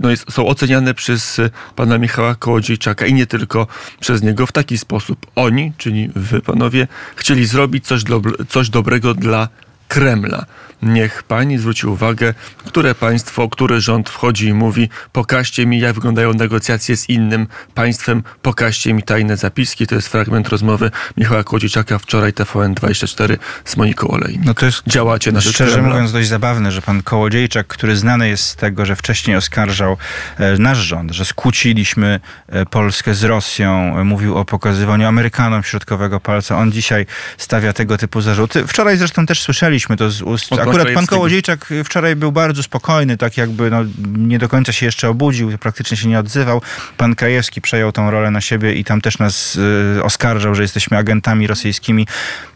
no 0.00 0.10
jest, 0.10 0.32
są 0.32 0.46
oceniane 0.46 0.94
przez 0.94 1.40
pana 1.76 1.98
Michała 1.98 2.34
Kołodziejczaka 2.34 3.06
i 3.06 3.14
nie 3.14 3.26
tylko 3.26 3.66
przez 4.00 4.22
niego 4.22 4.46
w 4.46 4.52
taki 4.52 4.78
sposób. 4.78 5.26
Oni, 5.34 5.72
czyli 5.78 6.10
wy 6.16 6.40
panowie, 6.40 6.88
chcieli 7.16 7.46
zrobić 7.46 7.86
coś, 7.86 8.04
do, 8.04 8.22
coś 8.48 8.70
dobrego 8.70 9.14
dla 9.14 9.48
Kremla. 9.94 10.46
Niech 10.82 11.22
pani 11.22 11.58
zwróci 11.58 11.86
uwagę, 11.86 12.34
które 12.66 12.94
państwo, 12.94 13.48
który 13.48 13.80
rząd 13.80 14.10
wchodzi 14.10 14.46
i 14.46 14.54
mówi: 14.54 14.88
pokażcie 15.12 15.66
mi, 15.66 15.78
jak 15.78 15.94
wyglądają 15.94 16.34
negocjacje 16.34 16.96
z 16.96 17.08
innym 17.08 17.46
państwem, 17.74 18.22
pokażcie 18.42 18.94
mi 18.94 19.02
tajne 19.02 19.36
zapiski. 19.36 19.86
To 19.86 19.94
jest 19.94 20.08
fragment 20.08 20.48
rozmowy 20.48 20.90
Michała 21.16 21.44
Kłodziczaka 21.44 21.98
wczoraj 21.98 22.32
TVN24 22.32 23.36
z 23.64 23.76
Moniką 23.76 24.08
Olej. 24.08 24.38
No 24.44 24.54
to 24.54 24.66
jest 24.66 24.82
Działacie 24.86 25.32
na 25.32 25.40
Szczerze 25.40 25.72
Kremla. 25.72 25.90
mówiąc, 25.90 26.12
dość 26.12 26.28
zabawne, 26.28 26.72
że 26.72 26.82
pan 26.82 27.02
Kołodziejczak, 27.02 27.66
który 27.66 27.96
znany 27.96 28.28
jest 28.28 28.46
z 28.46 28.56
tego, 28.56 28.86
że 28.86 28.96
wcześniej 28.96 29.36
oskarżał 29.36 29.96
e, 30.38 30.58
nasz 30.58 30.78
rząd, 30.78 31.10
że 31.12 31.24
skłóciliśmy 31.24 32.20
e, 32.48 32.66
Polskę 32.66 33.14
z 33.14 33.24
Rosją, 33.24 33.98
e, 33.98 34.04
mówił 34.04 34.36
o 34.36 34.44
pokazywaniu 34.44 35.06
Amerykanom 35.06 35.62
środkowego 35.62 36.20
palca. 36.20 36.58
On 36.58 36.72
dzisiaj 36.72 37.06
stawia 37.38 37.72
tego 37.72 37.98
typu 37.98 38.20
zarzuty. 38.20 38.66
Wczoraj 38.66 38.96
zresztą 38.96 39.26
też 39.26 39.42
słyszeliśmy, 39.42 39.83
słyszeliśmy 39.84 39.96
to 39.96 40.10
z 40.10 40.22
ust. 40.22 40.52
Akurat 40.52 40.88
pan 40.94 41.06
Kołodziejczak 41.06 41.72
wczoraj 41.84 42.16
był 42.16 42.32
bardzo 42.32 42.62
spokojny, 42.62 43.16
tak 43.16 43.36
jakby 43.36 43.70
no, 43.70 43.84
nie 44.16 44.38
do 44.38 44.48
końca 44.48 44.72
się 44.72 44.86
jeszcze 44.86 45.08
obudził, 45.08 45.58
praktycznie 45.58 45.96
się 45.96 46.08
nie 46.08 46.18
odzywał. 46.18 46.62
Pan 46.96 47.14
Krajewski 47.14 47.60
przejął 47.60 47.92
tą 47.92 48.10
rolę 48.10 48.30
na 48.30 48.40
siebie 48.40 48.74
i 48.74 48.84
tam 48.84 49.00
też 49.00 49.18
nas 49.18 49.56
y, 49.96 50.02
oskarżał, 50.02 50.54
że 50.54 50.62
jesteśmy 50.62 50.96
agentami 50.96 51.46
rosyjskimi. 51.46 52.06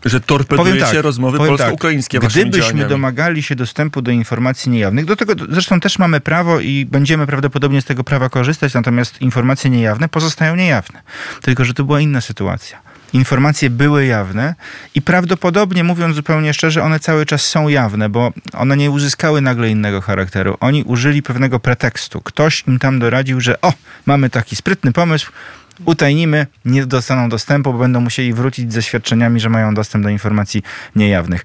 Że 0.05 0.21
torpedujecie 0.21 0.87
tak, 0.87 1.03
rozmowy 1.03 1.39
polsko-ukraińskie 1.39 2.21
tak, 2.21 2.31
Gdybyśmy 2.31 2.89
domagali 2.89 3.43
się 3.43 3.57
dostępu 3.57 4.03
do 4.03 4.11
informacji 4.11 4.73
niejawnych, 4.73 5.05
do 5.05 5.17
tego 5.17 5.33
zresztą 5.49 5.81
też 5.81 5.99
mamy 5.99 6.21
prawo 6.21 6.61
i 6.61 6.87
będziemy 6.87 7.27
prawdopodobnie 7.27 7.83
z 7.83 7.85
tego 7.85 8.05
prawa 8.05 8.29
korzystać, 8.29 8.75
natomiast 8.75 9.23
informacje 9.23 9.71
niejawne 9.71 10.09
pozostają 10.09 10.57
niejawne. 10.57 11.03
Tylko, 11.43 11.65
że 11.65 11.75
to 11.75 11.85
była 11.85 12.01
inna 12.01 12.21
sytuacja 12.21 12.88
informacje 13.13 13.71
były 13.71 14.07
jawne 14.07 14.55
i 14.95 15.03
prawdopodobnie, 15.03 15.85
mówiąc 15.85 16.17
zupełnie 16.17 16.55
szczerze, 16.55 16.83
one 16.83 17.01
cały 17.01 17.27
czas 17.27 17.47
są 17.47 17.69
jawne, 17.69 18.09
bo 18.09 18.33
one 18.53 18.77
nie 18.77 18.91
uzyskały 18.91 19.41
nagle 19.41 19.71
innego 19.71 20.01
charakteru. 20.01 20.57
Oni 20.61 20.83
użyli 20.83 21.23
pewnego 21.23 21.61
pretekstu. 21.61 22.21
Ktoś 22.21 22.65
im 22.69 22.79
tam 22.79 22.99
doradził, 22.99 23.41
że 23.41 23.61
o, 23.61 23.73
mamy 24.07 24.31
taki 24.31 24.57
sprytny 24.57 24.93
pomysł, 24.93 25.33
utajnimy, 25.85 26.47
nie 26.65 26.87
dostaną 26.87 27.29
dostępu, 27.29 27.73
bo 27.73 27.79
będą 27.79 28.01
musieli 28.01 28.33
wrócić 28.33 28.73
ze 28.73 28.83
świadczeniami, 28.83 29.41
że 29.41 29.49
mają 29.49 29.75
dostęp 29.75 30.05
do 30.05 30.11
informacji 30.11 30.63
niejawnych. 30.97 31.45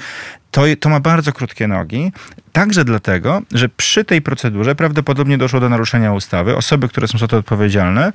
To, 0.51 0.63
to 0.79 0.89
ma 0.89 1.00
bardzo 1.00 1.34
krótkie 1.34 1.67
nogi, 1.67 2.12
także 2.51 2.86
dlatego, 2.86 3.41
że 3.51 3.70
przy 3.70 4.05
tej 4.05 4.22
procedurze 4.22 4.75
prawdopodobnie 4.75 5.38
doszło 5.38 5.60
do 5.60 5.70
naruszenia 5.70 6.13
ustawy. 6.13 6.55
Osoby, 6.55 6.89
które 6.89 7.08
są 7.08 7.17
za 7.17 7.27
to 7.27 7.38
odpowiedzialne, 7.38 8.13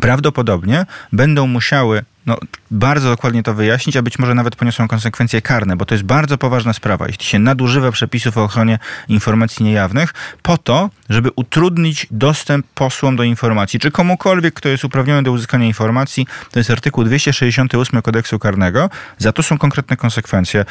prawdopodobnie 0.00 0.86
będą 1.12 1.46
musiały 1.46 2.04
no, 2.28 2.38
bardzo 2.70 3.08
dokładnie 3.08 3.42
to 3.42 3.54
wyjaśnić, 3.54 3.96
a 3.96 4.02
być 4.02 4.18
może 4.18 4.34
nawet 4.34 4.56
poniosą 4.56 4.88
konsekwencje 4.88 5.42
karne, 5.42 5.76
bo 5.76 5.84
to 5.84 5.94
jest 5.94 6.04
bardzo 6.04 6.38
poważna 6.38 6.72
sprawa. 6.72 7.06
Jeśli 7.06 7.24
się 7.24 7.38
nadużywa 7.38 7.92
przepisów 7.92 8.38
o 8.38 8.44
ochronie 8.44 8.78
informacji 9.08 9.64
niejawnych 9.64 10.14
po 10.42 10.58
to, 10.58 10.90
żeby 11.08 11.30
utrudnić 11.36 12.06
dostęp 12.10 12.66
posłom 12.74 13.16
do 13.16 13.22
informacji, 13.22 13.80
czy 13.80 13.90
komukolwiek, 13.90 14.54
kto 14.54 14.68
jest 14.68 14.84
uprawniony 14.84 15.22
do 15.22 15.32
uzyskania 15.32 15.66
informacji, 15.66 16.26
to 16.50 16.60
jest 16.60 16.70
artykuł 16.70 17.04
268 17.04 18.02
kodeksu 18.02 18.38
karnego, 18.38 18.90
za 19.18 19.32
to 19.32 19.42
są 19.42 19.58
konkretne 19.58 19.96
konsekwencje. 19.96 20.64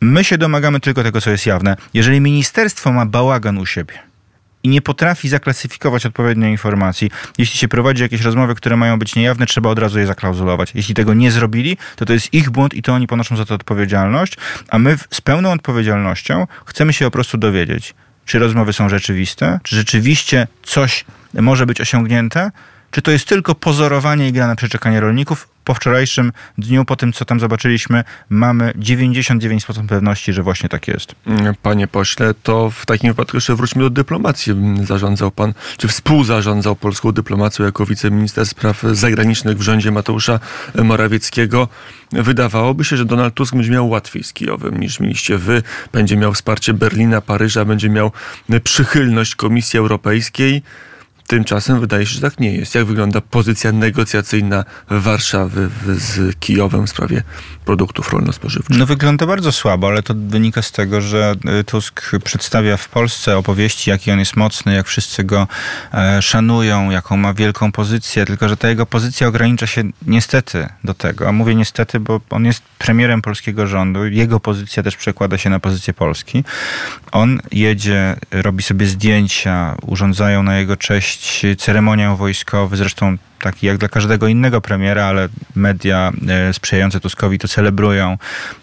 My 0.00 0.24
się 0.24 0.38
domagamy 0.38 0.80
tylko 0.80 1.02
tego, 1.02 1.20
co 1.20 1.30
jest 1.30 1.46
jawne. 1.46 1.76
Jeżeli 1.94 2.20
ministerstwo 2.20 2.92
ma 2.92 3.06
bałagan 3.06 3.58
u 3.58 3.66
siebie, 3.66 3.94
i 4.66 4.68
nie 4.68 4.82
potrafi 4.82 5.28
zaklasyfikować 5.28 6.06
odpowiednio 6.06 6.48
informacji. 6.48 7.10
Jeśli 7.38 7.58
się 7.58 7.68
prowadzi 7.68 8.02
jakieś 8.02 8.20
rozmowy, 8.20 8.54
które 8.54 8.76
mają 8.76 8.98
być 8.98 9.14
niejawne, 9.14 9.46
trzeba 9.46 9.70
od 9.70 9.78
razu 9.78 9.98
je 9.98 10.06
zaklauzulować. 10.06 10.72
Jeśli 10.74 10.94
tego 10.94 11.14
nie 11.14 11.30
zrobili, 11.30 11.76
to 11.96 12.04
to 12.04 12.12
jest 12.12 12.34
ich 12.34 12.50
błąd 12.50 12.74
i 12.74 12.82
to 12.82 12.92
oni 12.92 13.06
ponoszą 13.06 13.36
za 13.36 13.44
to 13.44 13.54
odpowiedzialność, 13.54 14.36
a 14.68 14.78
my 14.78 14.96
z 15.10 15.20
pełną 15.20 15.52
odpowiedzialnością 15.52 16.46
chcemy 16.66 16.92
się 16.92 17.04
po 17.04 17.10
prostu 17.10 17.38
dowiedzieć, 17.38 17.94
czy 18.24 18.38
rozmowy 18.38 18.72
są 18.72 18.88
rzeczywiste, 18.88 19.60
czy 19.62 19.76
rzeczywiście 19.76 20.46
coś 20.62 21.04
może 21.34 21.66
być 21.66 21.80
osiągnięte, 21.80 22.50
czy 22.90 23.02
to 23.02 23.10
jest 23.10 23.28
tylko 23.28 23.54
pozorowanie 23.54 24.28
i 24.28 24.32
gra 24.32 24.46
na 24.46 24.56
przeczekanie 24.56 25.00
rolników, 25.00 25.48
po 25.64 25.74
wczorajszym 25.74 26.32
dniu, 26.58 26.84
po 26.84 26.96
tym 26.96 27.12
co 27.12 27.24
tam 27.24 27.40
zobaczyliśmy, 27.40 28.04
mamy 28.30 28.72
99% 28.72 29.86
pewności, 29.86 30.32
że 30.32 30.42
właśnie 30.42 30.68
tak 30.68 30.88
jest. 30.88 31.14
Panie 31.62 31.88
pośle, 31.88 32.34
to 32.42 32.70
w 32.70 32.86
takim 32.86 33.10
wypadku 33.10 33.36
jeszcze 33.36 33.54
wróćmy 33.54 33.82
do 33.82 33.90
dyplomacji. 33.90 34.54
Zarządzał 34.84 35.30
pan, 35.30 35.54
czy 35.78 35.88
współzarządzał 35.88 36.76
polską 36.76 37.12
dyplomacją 37.12 37.64
jako 37.64 37.86
wiceminister 37.86 38.46
spraw 38.46 38.82
zagranicznych 38.82 39.58
w 39.58 39.62
rządzie 39.62 39.90
Mateusza 39.90 40.40
Morawieckiego. 40.84 41.68
Wydawałoby 42.12 42.84
się, 42.84 42.96
że 42.96 43.04
Donald 43.04 43.34
Tusk 43.34 43.54
będzie 43.54 43.70
miał 43.70 43.88
łatwiej 43.88 44.24
z 44.24 44.32
Kijowem 44.32 44.80
niż 44.80 45.00
mieliście 45.00 45.38
wy. 45.38 45.62
Będzie 45.92 46.16
miał 46.16 46.32
wsparcie 46.32 46.74
Berlina, 46.74 47.20
Paryża, 47.20 47.64
będzie 47.64 47.90
miał 47.90 48.12
przychylność 48.64 49.34
Komisji 49.34 49.78
Europejskiej. 49.78 50.62
Tymczasem 51.26 51.80
wydaje 51.80 52.06
się, 52.06 52.14
że 52.14 52.20
tak 52.20 52.40
nie 52.40 52.52
jest. 52.52 52.74
Jak 52.74 52.84
wygląda 52.84 53.20
pozycja 53.20 53.72
negocjacyjna 53.72 54.64
Warszawy 54.90 55.70
z 55.86 56.36
Kijowem 56.38 56.86
w 56.86 56.90
sprawie 56.90 57.22
produktów 57.64 58.12
rolno-spożywczych? 58.12 58.78
No 58.78 58.86
wygląda 58.86 59.26
bardzo 59.26 59.52
słabo, 59.52 59.88
ale 59.88 60.02
to 60.02 60.14
wynika 60.16 60.62
z 60.62 60.72
tego, 60.72 61.00
że 61.00 61.34
y, 61.60 61.64
Tusk 61.64 62.10
przedstawia 62.24 62.76
w 62.76 62.88
Polsce 62.88 63.38
opowieści, 63.38 63.90
jaki 63.90 64.12
on 64.12 64.18
jest 64.18 64.36
mocny, 64.36 64.74
jak 64.74 64.86
wszyscy 64.86 65.24
go 65.24 65.48
e, 65.94 66.22
szanują, 66.22 66.90
jaką 66.90 67.16
ma 67.16 67.34
wielką 67.34 67.72
pozycję, 67.72 68.24
tylko 68.24 68.48
że 68.48 68.56
ta 68.56 68.68
jego 68.68 68.86
pozycja 68.86 69.28
ogranicza 69.28 69.66
się 69.66 69.82
niestety 70.06 70.68
do 70.84 70.94
tego. 70.94 71.28
A 71.28 71.32
mówię 71.32 71.54
niestety, 71.54 72.00
bo 72.00 72.20
on 72.30 72.44
jest 72.44 72.62
premierem 72.78 73.22
polskiego 73.22 73.66
rządu. 73.66 74.06
Jego 74.06 74.40
pozycja 74.40 74.82
też 74.82 74.96
przekłada 74.96 75.38
się 75.38 75.50
na 75.50 75.60
pozycję 75.60 75.94
Polski. 75.94 76.44
On 77.12 77.40
jedzie, 77.52 78.16
robi 78.30 78.62
sobie 78.62 78.86
zdjęcia, 78.86 79.76
urządzają 79.82 80.42
na 80.42 80.58
jego 80.58 80.76
cześć 80.76 81.15
ceremoniał 81.58 82.16
wojskowy, 82.16 82.76
zresztą 82.76 83.16
taki 83.40 83.66
jak 83.66 83.78
dla 83.78 83.88
każdego 83.88 84.28
innego 84.28 84.60
premiera, 84.60 85.04
ale 85.04 85.28
media 85.54 86.12
e, 86.28 86.52
sprzyjające 86.52 87.00
Tuskowi 87.00 87.38
to 87.38 87.48
celebrują, 87.48 88.18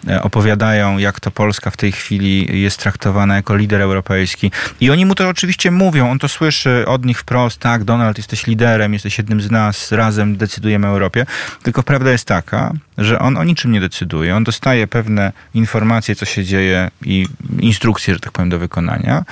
e, 0.07 0.23
opowiadają, 0.23 0.97
jak 0.97 1.19
to 1.19 1.31
Polska 1.31 1.69
w 1.69 1.77
tej 1.77 1.91
chwili 1.91 2.61
jest 2.61 2.79
traktowana 2.79 3.35
jako 3.35 3.55
lider 3.55 3.81
europejski. 3.81 4.51
I 4.79 4.91
oni 4.91 5.05
mu 5.05 5.15
to 5.15 5.29
oczywiście 5.29 5.71
mówią, 5.71 6.11
on 6.11 6.19
to 6.19 6.27
słyszy 6.27 6.83
od 6.87 7.05
nich 7.05 7.19
wprost, 7.19 7.59
tak, 7.59 7.83
Donald, 7.83 8.17
jesteś 8.17 8.47
liderem, 8.47 8.93
jesteś 8.93 9.17
jednym 9.17 9.41
z 9.41 9.51
nas, 9.51 9.91
razem 9.91 10.37
decydujemy 10.37 10.87
o 10.87 10.89
Europie. 10.89 11.25
Tylko 11.63 11.83
prawda 11.83 12.11
jest 12.11 12.27
taka, 12.27 12.73
że 12.97 13.19
on 13.19 13.37
o 13.37 13.43
niczym 13.43 13.71
nie 13.71 13.81
decyduje. 13.81 14.35
On 14.35 14.43
dostaje 14.43 14.87
pewne 14.87 15.31
informacje, 15.53 16.15
co 16.15 16.25
się 16.25 16.43
dzieje 16.43 16.91
i 17.05 17.27
instrukcje, 17.59 18.13
że 18.13 18.19
tak 18.19 18.31
powiem, 18.31 18.49
do 18.49 18.59
wykonania. 18.59 19.23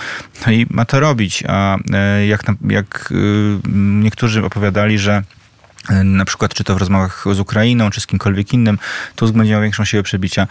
No 0.46 0.52
i 0.52 0.68
ma 0.70 0.86
to 0.86 1.00
robić. 1.00 1.44
A 1.48 1.78
e, 1.94 2.28
jak, 2.28 2.44
jak 2.70 3.14
niektórzy 3.76 4.46
opowiadali, 4.46 5.00
że 5.00 5.24
na 6.04 6.26
przykład 6.26 6.54
czy 6.54 6.64
to 6.64 6.76
w 6.76 6.78
rozmowach 6.78 7.26
z 7.32 7.40
Ukrainą, 7.40 7.90
czy 7.90 8.02
z 8.02 8.08
kimkolwiek 8.08 8.54
innym, 8.54 8.80
Tusk 9.16 9.34
będzie 9.34 9.52
miał 9.52 9.62
większą 9.62 9.86
siłę 9.86 10.04
przebicia. 10.04 10.48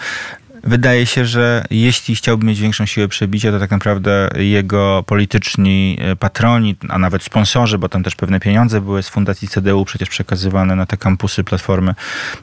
Wydaje 0.64 1.06
się, 1.06 1.26
że 1.26 1.64
jeśli 1.70 2.16
chciałby 2.16 2.46
mieć 2.46 2.60
większą 2.60 2.86
siłę 2.86 3.08
przebicia, 3.08 3.52
to 3.52 3.58
tak 3.58 3.70
naprawdę 3.70 4.30
jego 4.36 5.04
polityczni 5.06 5.98
e, 6.00 6.16
patroni, 6.16 6.76
a 6.88 6.98
nawet 6.98 7.22
sponsorzy, 7.22 7.78
bo 7.78 7.88
tam 7.88 8.02
też 8.02 8.14
pewne 8.14 8.40
pieniądze 8.40 8.80
były 8.80 9.02
z 9.02 9.08
fundacji 9.08 9.48
CDU 9.48 9.84
przecież 9.84 10.08
przekazywane 10.08 10.76
na 10.76 10.86
te 10.86 10.96
kampusy, 10.96 11.44
platformy, 11.44 11.94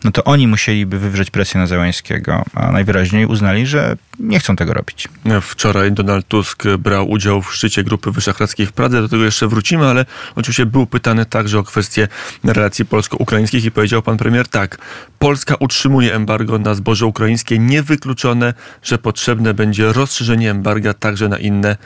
no 0.03 0.11
to 0.11 0.23
oni 0.23 0.47
musieliby 0.47 0.99
wywrzeć 0.99 1.31
presję 1.31 1.59
na 1.59 1.67
Zełańskiego, 1.67 2.43
a 2.53 2.71
najwyraźniej 2.71 3.25
uznali, 3.25 3.67
że 3.67 3.97
nie 4.19 4.39
chcą 4.39 4.55
tego 4.55 4.73
robić. 4.73 5.07
Wczoraj 5.41 5.91
Donald 5.91 6.27
Tusk 6.27 6.63
brał 6.79 7.09
udział 7.09 7.41
w 7.41 7.55
szczycie 7.55 7.83
Grupy 7.83 8.11
Wyszehradzkiej 8.11 8.65
w 8.65 8.71
Pradze, 8.71 9.01
do 9.01 9.09
tego 9.09 9.23
jeszcze 9.23 9.47
wrócimy, 9.47 9.85
ale 9.85 10.05
oczywiście 10.35 10.65
był 10.65 10.85
pytany 10.85 11.25
także 11.25 11.59
o 11.59 11.63
kwestie 11.63 12.07
relacji 12.43 12.85
polsko-ukraińskich 12.85 13.65
i 13.65 13.71
powiedział 13.71 14.01
pan 14.01 14.17
premier 14.17 14.47
tak, 14.47 14.77
Polska 15.19 15.55
utrzymuje 15.59 16.13
embargo 16.13 16.59
na 16.59 16.75
zboże 16.75 17.05
ukraińskie, 17.05 17.59
nie 17.59 17.83
wykluczone, 17.83 18.53
że 18.83 18.97
potrzebne 18.97 19.53
będzie 19.53 19.93
rozszerzenie 19.93 20.51
embarga 20.51 20.93
także 20.93 21.29
na 21.29 21.37
inne 21.37 21.77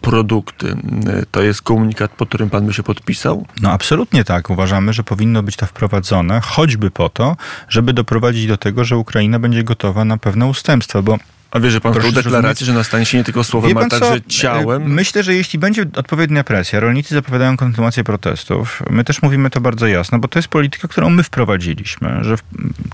produkty. 0.00 0.76
To 1.30 1.42
jest 1.42 1.62
komunikat, 1.62 2.10
pod 2.10 2.28
którym 2.28 2.50
pan 2.50 2.66
by 2.66 2.72
się 2.72 2.82
podpisał? 2.82 3.46
No 3.62 3.70
absolutnie 3.70 4.24
tak. 4.24 4.50
Uważamy, 4.50 4.92
że 4.92 5.02
powinno 5.02 5.42
być 5.42 5.56
to 5.56 5.66
wprowadzone, 5.66 6.40
choćby 6.40 6.90
po 6.90 7.08
to, 7.08 7.36
żeby 7.68 7.92
doprowadzić 7.92 8.46
do 8.46 8.56
tego, 8.56 8.84
że 8.84 8.96
Ukraina 8.96 9.38
będzie 9.38 9.64
gotowa 9.64 10.04
na 10.04 10.16
pewne 10.16 10.46
ustępstwa, 10.46 11.02
bo 11.02 11.18
a 11.50 11.60
wierzy 11.60 11.80
pan 11.80 11.92
Proszę 11.92 12.08
w 12.08 12.14
tą 12.14 12.22
deklarację, 12.22 12.66
że 12.66 12.72
nastanie 12.72 13.06
się 13.06 13.18
nie 13.18 13.24
tylko 13.24 13.44
słowem, 13.44 13.76
ale 13.76 13.88
także 13.88 14.20
ciałem? 14.28 14.92
Myślę, 14.92 15.22
że 15.22 15.34
jeśli 15.34 15.58
będzie 15.58 15.84
odpowiednia 15.96 16.44
presja, 16.44 16.80
rolnicy 16.80 17.14
zapowiadają 17.14 17.56
kontynuację 17.56 18.04
protestów, 18.04 18.82
my 18.90 19.04
też 19.04 19.22
mówimy 19.22 19.50
to 19.50 19.60
bardzo 19.60 19.86
jasno, 19.86 20.18
bo 20.18 20.28
to 20.28 20.38
jest 20.38 20.48
polityka, 20.48 20.88
którą 20.88 21.10
my 21.10 21.22
wprowadziliśmy, 21.22 22.18
że 22.24 22.36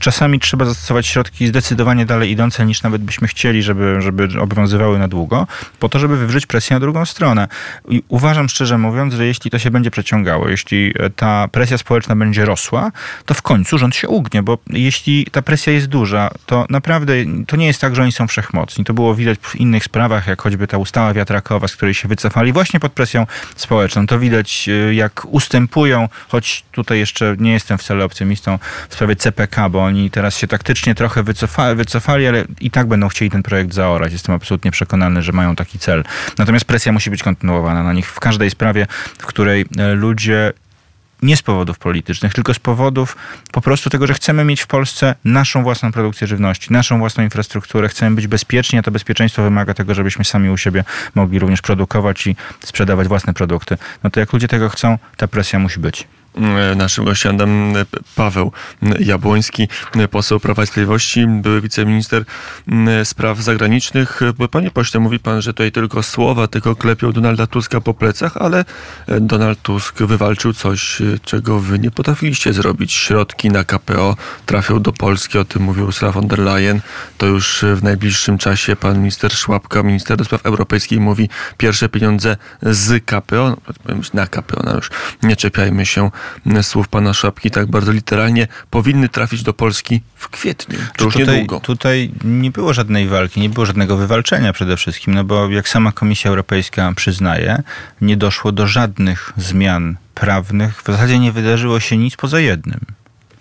czasami 0.00 0.40
trzeba 0.40 0.64
zastosować 0.64 1.06
środki 1.06 1.46
zdecydowanie 1.46 2.06
dalej 2.06 2.30
idące 2.30 2.66
niż 2.66 2.82
nawet 2.82 3.02
byśmy 3.02 3.28
chcieli, 3.28 3.62
żeby, 3.62 3.96
żeby 4.00 4.40
obowiązywały 4.40 4.98
na 4.98 5.08
długo, 5.08 5.46
po 5.78 5.88
to, 5.88 5.98
żeby 5.98 6.16
wywrzeć 6.16 6.46
presję 6.46 6.76
na 6.76 6.80
drugą 6.80 7.04
stronę. 7.04 7.48
I 7.88 8.02
uważam 8.08 8.48
szczerze 8.48 8.78
mówiąc, 8.78 9.14
że 9.14 9.26
jeśli 9.26 9.50
to 9.50 9.58
się 9.58 9.70
będzie 9.70 9.90
przeciągało, 9.90 10.48
jeśli 10.48 10.94
ta 11.16 11.48
presja 11.48 11.78
społeczna 11.78 12.16
będzie 12.16 12.44
rosła, 12.44 12.92
to 13.26 13.34
w 13.34 13.42
końcu 13.42 13.78
rząd 13.78 13.96
się 13.96 14.08
ugnie, 14.08 14.42
bo 14.42 14.58
jeśli 14.70 15.26
ta 15.32 15.42
presja 15.42 15.72
jest 15.72 15.86
duża, 15.86 16.30
to 16.46 16.66
naprawdę 16.70 17.12
to 17.46 17.56
nie 17.56 17.66
jest 17.66 17.80
tak, 17.80 17.96
że 17.96 18.02
oni 18.02 18.12
są 18.12 18.26
wszechmocni 18.26 18.46
wszechmocni. 18.47 18.85
To 18.85 18.95
było 18.95 19.15
widać 19.15 19.38
w 19.43 19.57
innych 19.57 19.85
sprawach, 19.85 20.26
jak 20.26 20.43
choćby 20.43 20.67
ta 20.67 20.79
ustawa 20.79 21.12
wiatrakowa, 21.12 21.69
z 21.69 21.76
której 21.76 21.95
się 21.95 22.09
wycofali 22.09 22.53
właśnie 22.53 22.81
pod 22.81 22.93
presją 22.93 23.26
społeczną. 23.57 24.07
To 24.07 24.19
widać, 24.19 24.69
y, 24.69 24.95
jak 24.95 25.25
ustępują, 25.25 26.09
choć 26.29 26.65
tutaj 26.73 26.99
jeszcze 26.99 27.37
nie 27.38 27.53
jestem 27.53 27.79
wcale 27.79 28.05
optymistą 28.05 28.59
w 28.88 28.95
sprawie 28.95 29.17
CPK, 29.17 29.69
bo 29.69 29.85
oni 29.85 30.11
teraz 30.11 30.38
się 30.38 30.47
taktycznie 30.47 30.95
trochę 30.95 31.23
wycofali, 31.23 31.76
wycofali 31.76 32.26
ale 32.26 32.45
i 32.61 32.71
tak 32.71 32.87
będą 32.87 33.09
chcieli 33.09 33.31
ten 33.31 33.43
projekt 33.43 33.75
zaorać. 33.75 34.12
Jestem 34.12 34.35
absolutnie 34.35 34.71
przekonany, 34.71 35.23
że 35.23 35.33
mają 35.33 35.57
taki 35.57 35.79
cel. 35.79 36.05
Natomiast 36.38 36.65
presja 36.65 36.93
musi 36.93 37.11
być 37.11 37.23
kontynuowana 37.23 37.83
na 37.83 37.93
nich 37.93 38.11
w 38.11 38.21
każdej 38.21 38.50
sprawie, 38.50 38.87
w 39.19 39.26
której 39.26 39.65
e, 39.79 39.95
ludzie 39.95 40.53
nie 41.23 41.37
z 41.37 41.42
powodów 41.42 41.78
politycznych, 41.78 42.35
tylko 42.35 42.54
z 42.54 42.58
powodów 42.58 43.16
po 43.52 43.61
prostu 43.61 43.90
tego, 43.90 44.06
że 44.06 44.14
chcemy 44.14 44.44
mieć 44.44 44.61
w 44.61 44.66
Polsce 44.66 45.14
naszą 45.25 45.62
własną 45.62 45.92
produkcję 45.92 46.26
żywności, 46.26 46.73
naszą 46.73 46.99
własną 46.99 47.25
infrastrukturę, 47.25 47.88
chcemy 47.88 48.16
być 48.16 48.26
bezpieczni, 48.26 48.78
a 48.78 48.82
to 48.82 48.90
bezpieczeństwo 48.90 49.42
wymaga 49.42 49.75
tego, 49.75 49.94
żebyśmy 49.94 50.25
sami 50.25 50.50
u 50.50 50.56
siebie 50.56 50.85
mogli 51.14 51.38
również 51.38 51.62
produkować 51.62 52.26
i 52.26 52.37
sprzedawać 52.61 53.08
własne 53.08 53.35
produkty. 53.35 53.78
No 54.02 54.11
to 54.11 54.20
jak 54.20 54.32
ludzie 54.32 54.49
tego 54.49 54.68
chcą, 54.68 54.99
ta 55.16 55.28
presja 55.28 55.58
musi 55.58 55.80
być. 55.80 56.06
E, 56.37 56.75
naszym 56.75 57.05
gościem 57.05 57.38
Paweł 58.14 58.52
Jabłoński, 59.00 59.69
poseł 60.11 60.40
Prawa 60.40 60.62
i 60.62 60.66
Sprawiedliwości, 60.66 61.26
były 61.26 61.61
wiceminister 61.61 62.25
spraw 63.05 63.38
zagranicznych. 63.38 64.21
Panie 64.50 64.71
pośle, 64.71 65.00
mówi 65.00 65.19
pan, 65.19 65.43
że 65.43 65.52
tutaj 65.52 65.73
tylko 65.73 66.02
słowa, 66.02 66.49
tylko 66.49 66.76
klepią 66.76 67.12
Donalda 67.12 67.47
Tuska 67.47 67.81
po 67.81 67.95
plecach, 67.95 68.37
ale 68.37 68.64
Donald 69.21 69.62
Tusk 69.62 70.02
wywalczył 70.02 70.52
coś, 70.52 71.02
czego 71.23 71.61
wy 71.61 71.78
nie 71.78 71.90
potrafiliście 71.90 72.52
zrobić. 72.52 72.93
Środki 72.93 73.50
na 73.50 73.64
KPO 73.64 74.16
trafią 74.47 74.83
do 74.83 74.93
Polski, 74.93 75.38
o 75.38 75.45
tym 75.45 75.62
mówił 75.62 75.87
Ursula 75.87 76.12
von 76.12 76.28
der 76.28 76.38
Leyen. 76.38 76.81
To 77.19 77.26
już 77.26 77.64
w 77.75 77.83
najbliższym 77.83 78.38
czasie 78.38 78.76
pan 78.76 78.99
minister 78.99 79.33
Szłapka, 79.33 79.83
minister 79.83 80.16
do 80.16 80.25
spraw 80.25 80.47
europejskich 80.47 81.00
mówi 81.00 81.28
pierwsze 81.57 81.88
pieniądze 81.88 82.37
z 82.62 83.05
KPO, 83.05 83.57
no, 83.88 83.95
na 84.14 84.26
KPO, 84.26 84.62
no 84.64 84.75
już 84.75 84.90
nie 85.23 85.37
czepiajmy 85.37 85.87
się 85.87 86.11
słów 86.62 86.88
pana 86.88 87.14
Szapki 87.14 87.50
tak 87.50 87.66
bardzo 87.66 87.92
literalnie, 87.92 88.49
powinny 88.71 89.09
trafić 89.09 89.42
do 89.42 89.52
Polski 89.52 90.02
w 90.14 90.28
kwietniu. 90.28 90.78
To 90.97 91.04
już 91.04 91.14
tutaj, 91.14 91.35
niedługo. 91.35 91.61
Tutaj 91.61 92.11
nie 92.25 92.50
było 92.50 92.73
żadnej 92.73 93.09
walki, 93.09 93.40
nie 93.40 93.49
było 93.49 93.66
żadnego 93.66 93.97
wywalczenia 93.97 94.52
przede 94.52 94.76
wszystkim, 94.76 95.14
no 95.14 95.25
bo 95.25 95.50
jak 95.50 95.68
sama 95.68 95.92
Komisja 95.92 96.30
Europejska 96.30 96.92
przyznaje, 96.97 97.62
nie 98.00 98.16
doszło 98.16 98.52
do 98.52 98.66
żadnych 98.66 99.33
zmian 99.37 99.97
prawnych. 100.14 100.83
W 100.83 100.87
zasadzie 100.87 101.18
nie 101.18 101.33
wydarzyło 101.33 101.80
się 101.80 101.97
nic 101.97 102.16
poza 102.16 102.40
jednym. 102.40 102.80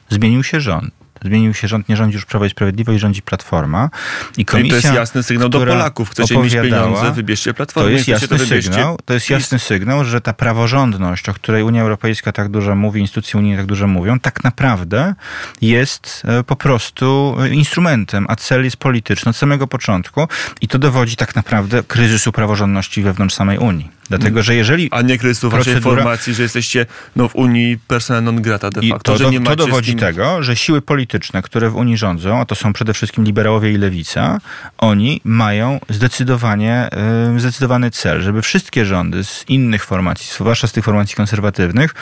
Zmienił 0.10 0.44
się 0.44 0.62
rząd. 0.62 1.05
Zmienił 1.26 1.54
się 1.54 1.68
rząd, 1.68 1.90
nie 1.90 1.96
rządzi 1.96 2.16
już 2.16 2.26
Prawo 2.26 2.46
i 2.46 2.50
Sprawiedliwość, 2.50 3.02
rządzi 3.02 3.22
Platforma. 3.22 3.90
I 4.38 4.46
komisja, 4.46 4.72
no 4.72 4.78
i 4.78 4.82
to 4.82 4.88
jest 4.88 4.98
jasny 4.98 5.24
sygnał 5.24 5.50
do 5.50 5.60
Polaków. 5.60 6.10
Chcecie 6.10 6.38
mieć 6.38 6.54
pieniądze, 6.54 7.12
wybierzcie 7.12 7.54
Platformę. 7.54 7.90
To 7.90 7.96
jest 7.96 8.08
jasny, 8.08 8.28
to 8.28 8.46
sygnał, 8.46 8.98
to 9.06 9.14
jest 9.14 9.30
jasny 9.30 9.60
sygnał, 9.60 10.06
że 10.06 10.22
ta 10.22 10.34
praworządność, 10.34 11.30
o 11.30 11.34
której 11.34 11.64
Unia 11.64 11.82
Europejska 11.82 12.32
tak 12.32 12.50
dużo 12.50 12.76
mówi, 12.76 13.02
instytucje 13.02 13.40
unijne 13.40 13.58
tak 13.58 13.66
dużo 13.66 13.88
mówią, 13.88 14.20
tak 14.20 14.44
naprawdę 14.44 15.16
jest 15.62 16.22
e, 16.26 16.44
po 16.44 16.56
prostu 16.56 17.36
e, 17.40 17.50
instrumentem, 17.50 18.26
a 18.30 18.36
cel 18.36 18.64
jest 18.64 18.78
polityczny 18.78 19.30
od 19.30 19.36
samego 19.36 19.68
początku 19.68 20.28
i 20.62 20.68
to 20.68 20.80
dowodzi 20.80 21.16
tak 21.16 21.36
naprawdę 21.36 21.84
kryzysu 21.84 22.32
praworządności 22.32 23.02
wewnątrz 23.02 23.36
samej 23.36 23.58
Unii. 23.58 23.96
Dlatego, 24.10 24.44
że 24.44 24.56
jeżeli. 24.56 24.90
A 24.92 25.02
nie 25.02 25.18
kryzysu 25.18 25.50
procedura... 25.50 25.80
waszej 25.80 25.96
formacji, 26.04 26.34
że 26.34 26.44
jesteście 26.44 26.86
no, 27.16 27.30
w 27.30 27.36
Unii 27.36 27.78
persona 27.88 28.22
non 28.22 28.42
grata 28.42 28.70
de 28.70 28.82
facto. 28.82 29.14
I 29.14 29.18
to, 29.18 29.24
że 29.24 29.30
nie 29.30 29.42
to 29.42 29.56
dowodzi 29.56 29.96
tego, 29.96 30.44
że 30.44 30.56
siły 30.56 30.82
polityczne, 30.82 31.15
które 31.42 31.70
w 31.70 31.76
Unii 31.76 31.98
rządzą, 31.98 32.40
a 32.40 32.46
to 32.46 32.56
są 32.56 32.74
przede 32.74 32.94
wszystkim 32.94 33.24
liberałowie 33.24 33.72
i 33.72 33.78
lewica, 33.78 34.40
oni 34.78 35.22
mają 35.24 35.80
zdecydowanie, 35.90 36.90
yy, 37.34 37.40
zdecydowany 37.40 37.92
cel, 37.92 38.22
żeby 38.22 38.42
wszystkie 38.42 38.86
rządy 38.86 39.24
z 39.24 39.46
innych 39.50 39.86
formacji, 39.86 40.28
zwłaszcza 40.34 40.68
z 40.68 40.72
tych 40.72 40.86
formacji 40.86 41.16
konserwatywnych, 41.16 41.94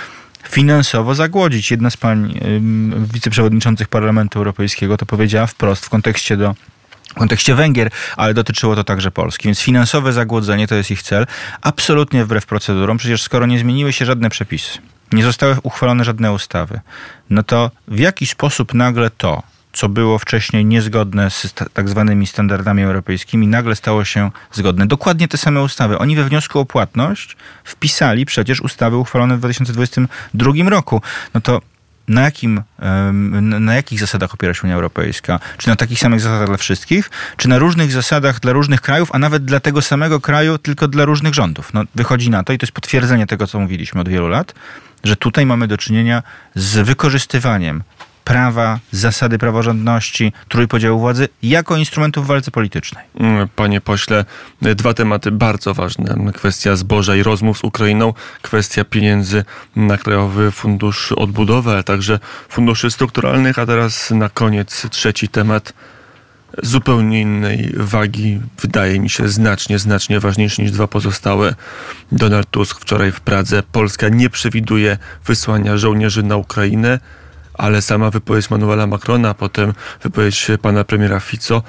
finansowo 0.50 1.15
zagłodzić. 1.15 1.72
Jedna 1.72 1.89
z 1.89 1.98
pań 1.98 2.39
wiceprzewodniczących 3.13 3.88
Parlamentu 3.88 4.39
Europejskiego 4.39 4.98
to 4.98 5.05
powiedziała 5.05 5.48
wprost 5.48 5.86
w 5.86 5.89
kontekście 5.89 6.38
do 6.38 6.55
w 7.10 7.15
kontekście 7.15 7.55
Węgier, 7.55 7.89
ale 8.17 8.34
dotyczyło 8.34 8.75
to 8.75 8.84
także 8.84 9.12
Polski. 9.12 9.48
Więc 9.48 9.60
finansowe 9.60 10.13
zagłodzenie 10.13 10.67
to 10.67 10.75
jest 10.75 10.91
ich 10.91 11.01
cel. 11.03 11.25
Absolutnie 11.62 12.25
wbrew 12.25 12.46
procedurom. 12.46 12.98
Przecież 12.98 13.22
skoro 13.22 13.46
nie 13.46 13.60
zmieniły 13.60 13.93
się 13.93 14.05
żadne 14.05 14.29
przepisy, 14.29 14.79
nie 15.13 15.24
zostały 15.24 15.58
uchwalone 15.63 16.03
żadne 16.03 16.32
ustawy, 16.32 16.79
no 17.29 17.43
to 17.43 17.72
w 17.88 18.00
jaki 18.00 18.25
sposób 18.25 18.74
nagle 18.74 19.10
to, 19.10 19.43
co 19.74 19.89
było 19.89 20.20
wcześniej 20.20 20.65
niezgodne 20.65 21.29
z 21.29 21.53
tak 21.74 21.89
zwanymi 21.89 22.27
standardami 22.27 22.84
europejskimi, 22.84 23.48
nagle 23.48 23.75
stało 23.75 24.05
się 24.05 24.32
zgodne. 24.51 24.88
Dokładnie 24.88 25.27
te 25.27 25.38
same 25.38 25.62
ustawy. 25.62 25.98
Oni 25.98 26.15
we 26.15 26.24
wniosku 26.24 26.60
o 26.60 26.65
płatność 26.65 27.38
wpisali 27.63 28.25
przecież 28.25 28.62
ustawy 28.62 28.98
uchwalone 28.98 29.36
w 29.36 29.39
2022 29.39 30.70
roku. 30.70 31.01
No 31.34 31.41
to 31.41 31.62
na, 32.08 32.22
jakim, 32.22 32.62
na 33.60 33.75
jakich 33.75 34.00
zasadach 34.00 34.34
opiera 34.34 34.53
się 34.53 34.62
Unia 34.63 34.75
Europejska? 34.75 35.39
Czy 35.58 35.67
na 35.67 35.75
takich 35.75 36.00
samych 36.00 36.20
zasadach 36.20 36.48
dla 36.48 36.58
wszystkich, 36.58 37.10
czy 37.38 37.50
na 37.50 37.58
różnych 37.58 37.91
zasadach 37.91 38.39
dla 38.39 38.51
różnych 38.51 38.82
krajów, 38.82 39.10
a 39.13 39.20
nawet 39.20 39.46
dla 39.46 39.60
tego 39.60 39.82
samego 39.82 40.22
kraju, 40.22 40.58
tylko 40.58 40.88
dla 40.88 41.05
różnych 41.05 41.34
rządów? 41.34 41.74
No, 41.74 41.84
wychodzi 41.96 42.29
na 42.29 42.43
to, 42.43 42.53
i 42.53 42.58
to 42.58 42.63
jest 42.63 42.74
potwierdzenie 42.74 43.27
tego, 43.27 43.48
co 43.48 43.60
mówiliśmy 43.60 44.01
od 44.01 44.10
wielu 44.10 44.27
lat, 44.27 44.53
że 45.04 45.16
tutaj 45.16 45.46
mamy 45.46 45.68
do 45.68 45.78
czynienia 45.78 46.24
z 46.56 46.86
wykorzystywaniem 46.88 47.84
prawa, 48.24 48.80
zasady 48.92 49.38
praworządności, 49.38 50.34
trójpodziału 50.50 51.00
władzy 51.00 51.28
jako 51.44 51.78
instrumentów 51.78 52.26
w 52.26 52.28
walce 52.28 52.52
politycznej. 52.52 53.06
Mm, 53.20 53.48
panie 53.56 53.82
pośle, 53.82 54.26
dwa 54.62 54.94
tematy 54.94 55.32
bardzo 55.32 55.74
ważne. 55.74 56.16
Kwestia 56.34 56.76
zboża 56.76 57.16
i 57.16 57.24
rozmów 57.24 57.58
z 57.58 57.63
Ukrainą, 57.63 58.13
kwestia 58.42 58.86
pieniędzy 58.86 59.46
na 59.76 59.98
Krajowy 59.98 60.52
Fundusz 60.52 61.12
Odbudowy, 61.12 61.72
ale 61.72 61.84
także 61.84 62.20
funduszy 62.50 62.92
strukturalnych, 62.92 63.60
a 63.60 63.66
teraz 63.66 64.12
na 64.12 64.30
koniec 64.30 64.89
trzeci 64.89 65.28
temat 65.28 65.74
zupełnie 66.63 67.22
innej 67.22 67.74
wagi, 67.78 68.39
wydaje 68.62 69.00
mi 69.00 69.10
się 69.10 69.30
znacznie, 69.30 69.80
znacznie 69.80 70.20
ważniejszy 70.20 70.62
niż 70.62 70.72
dwa 70.72 70.88
pozostałe. 70.88 71.56
Donald 72.12 72.50
Tusk 72.52 72.80
wczoraj 72.80 73.12
w 73.12 73.22
Pradze. 73.22 73.63
Polska 73.72 74.10
nie 74.10 74.30
przewiduje 74.30 74.98
wysłania 75.26 75.78
żołnierzy 75.78 76.24
na 76.24 76.38
Ukrainę 76.38 77.00
ale 77.54 77.82
sama 77.82 78.10
wypowiedź 78.10 78.50
Manuela 78.50 78.88
Macrona, 78.88 79.30
a 79.30 79.34
potem 79.34 79.74
wypowiedź 80.04 80.48
pana 80.62 80.84
premiera 80.84 81.20
Fico, 81.20 81.63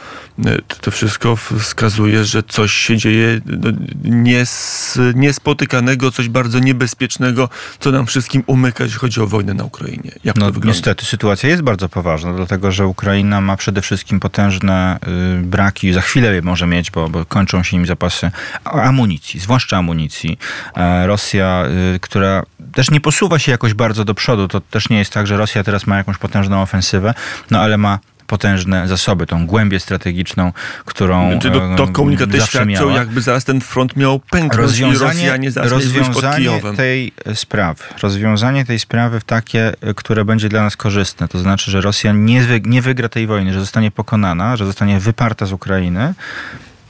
e, 0.47 0.59
to 0.81 0.91
wszystko 0.91 1.37
wskazuje, 1.37 2.25
że 2.25 2.43
coś 2.43 2.73
się 2.73 2.97
dzieje 2.97 3.41
no, 3.47 3.71
nies, 4.05 4.99
niespotykanego, 5.15 6.11
coś 6.11 6.29
bardzo 6.29 6.59
niebezpiecznego, 6.59 7.49
co 7.79 7.91
nam 7.91 8.07
wszystkim 8.07 8.43
umyka, 8.47 8.85
jeśli 8.85 8.99
chodzi 8.99 9.21
o 9.21 9.27
wojnę 9.27 9.55
na 9.55 9.65
Ukrainie. 9.65 10.13
Jak 10.25 10.37
no, 10.37 10.47
to 10.47 10.53
wygląda? 10.53 10.77
Niestety 10.77 11.05
sytuacja 11.05 11.49
jest 11.49 11.63
bardzo 11.63 11.89
poważna, 11.89 12.35
dlatego 12.35 12.73
że 12.73 12.87
Ukraina 12.87 13.41
ma 13.41 13.57
przede 13.57 13.83
wszystkim 13.83 14.21
potężne 14.21 14.99
y, 15.41 15.43
braki, 15.43 15.93
za 15.93 16.01
chwilę 16.01 16.35
je 16.35 16.43
może 16.43 16.67
mieć, 16.67 16.91
bo, 16.91 17.09
bo 17.09 17.25
kończą 17.25 17.63
się 17.63 17.77
im 17.77 17.87
zapasy 17.87 18.31
amunicji, 18.65 19.41
zwłaszcza 19.41 19.77
amunicji. 19.77 20.39
E, 20.77 21.07
Rosja, 21.07 21.65
y, 21.95 22.01
która 22.01 22.43
też 22.73 22.91
nie 22.91 23.01
posuwa 23.01 23.39
się 23.39 23.53
jakoś 23.53 23.75
bardzo 23.75 24.05
do 24.05 24.15
przodu, 24.15 24.49
to 24.49 24.61
też 24.61 24.89
nie 24.89 24.99
jest 24.99 25.13
tak, 25.13 25.27
że 25.27 25.37
Rosja 25.37 25.65
teraz 25.65 25.74
teraz 25.75 25.87
ma 25.87 25.97
jakąś 25.97 26.19
potężną 26.19 26.63
ofensywę, 26.63 27.15
no 27.51 27.61
ale 27.61 27.79
ma 27.79 27.99
potężne 28.27 28.89
zasoby, 28.89 29.27
tą 29.27 29.47
głębię 29.47 29.81
strategiczną, 29.81 30.53
którą 30.85 31.31
znaczy, 31.31 31.51
to, 31.51 31.77
to 31.77 31.89
komunikaty 31.89 32.41
świadczą, 32.41 32.91
jakby 32.91 33.21
zaraz 33.21 33.45
ten 33.45 33.61
front 33.61 33.97
miał 33.97 34.19
pęknąć 34.19 34.55
rozwiązanie, 34.55 35.21
i 35.21 35.25
Rosjanie 35.25 35.51
zaraz 35.51 35.73
rozwiązanie 35.73 36.61
tej 36.77 37.13
sprawy, 37.35 37.85
rozwiązanie 38.03 38.65
tej 38.65 38.79
sprawy 38.79 39.21
w 39.21 39.25
takie, 39.25 39.73
które 39.97 40.25
będzie 40.25 40.49
dla 40.49 40.63
nas 40.63 40.77
korzystne, 40.77 41.29
to 41.29 41.39
znaczy, 41.39 41.71
że 41.71 41.81
Rosja 41.81 42.13
nie, 42.13 42.41
wy, 42.43 42.61
nie 42.61 42.83
wygra 42.83 43.09
tej 43.09 43.27
wojny, 43.27 43.53
że 43.53 43.61
zostanie 43.61 43.91
pokonana, 43.91 44.57
że 44.57 44.67
zostanie 44.67 45.01
wyparta 45.01 45.47
z 45.47 45.53
Ukrainy, 45.53 46.15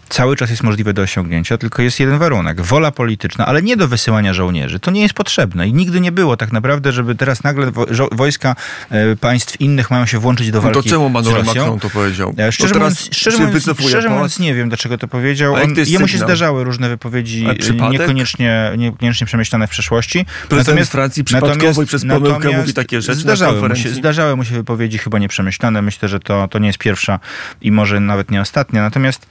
cały 0.09 0.37
czas 0.37 0.51
jest 0.51 0.63
możliwe 0.63 0.93
do 0.93 1.03
osiągnięcia, 1.03 1.59
tylko 1.59 1.83
jest 1.83 2.01
jeden 2.01 2.19
warunek. 2.19 2.61
Wola 2.61 2.91
polityczna, 2.91 3.47
ale 3.47 3.63
nie 3.63 3.77
do 3.77 3.89
wysyłania 3.89 4.35
żołnierzy. 4.35 4.81
To 4.81 4.91
nie 4.91 5.03
jest 5.03 5.15
potrzebne 5.15 5.69
i 5.69 5.73
nigdy 5.73 6.01
nie 6.01 6.13
było 6.13 6.37
tak 6.37 6.53
naprawdę, 6.53 6.93
żeby 6.93 7.15
teraz 7.15 7.45
nagle 7.45 7.73
wojska 8.13 8.57
e, 8.91 9.17
państw 9.17 9.61
innych 9.61 9.91
mają 9.91 10.07
się 10.07 10.19
włączyć 10.19 10.51
do 10.51 10.61
walki 10.61 10.79
no 10.79 10.83
to 10.83 10.89
czemu 10.89 11.09
Manuel 11.09 11.45
Macron 11.45 11.81
to 11.81 11.91
powiedział? 11.91 12.35
Ja, 12.37 12.53
szczerze, 12.53 12.75
mówiąc, 12.75 13.09
szczerze, 13.13 13.39
mówiąc, 13.39 13.65
szczerze 13.89 14.09
mówiąc, 14.09 14.39
nie 14.39 14.55
wiem, 14.55 14.69
dlaczego 14.69 14.99
to 14.99 15.09
powiedział. 15.09 15.55
On, 15.55 15.75
jemu 15.87 16.09
się 16.09 16.19
zdarzały 16.19 16.65
różne 16.65 16.89
wypowiedzi, 16.89 17.47
niekoniecznie, 17.91 18.73
niekoniecznie 18.79 19.27
przemyślane 19.27 19.67
w 19.67 19.71
przeszłości. 19.71 20.25
Prezydent 20.25 20.69
natomiast, 20.69 20.93
Francji 20.93 21.25
przypadkowo 21.25 21.55
natomiast, 21.55 21.83
i 21.83 21.87
przez 21.87 22.05
pomyłkę 22.07 22.57
mówi 22.57 22.75
takie 22.75 23.03
rzeczy 23.03 23.21
zdarzały 23.21 23.69
mu, 23.69 23.77
się, 23.77 23.89
zdarzały 23.89 24.37
mu 24.37 24.45
się 24.45 24.55
wypowiedzi 24.55 24.99
chyba 24.99 25.19
nieprzemyślane. 25.19 25.83
Myślę, 25.83 26.09
że 26.09 26.21
to, 26.21 26.49
to 26.49 26.59
nie 26.59 26.67
jest 26.67 26.79
pierwsza 26.79 27.21
i 27.63 27.73
może 27.73 28.01
nawet 28.01 28.31
nie 28.31 28.41
ostatnia. 28.41 28.83
Natomiast 28.83 29.27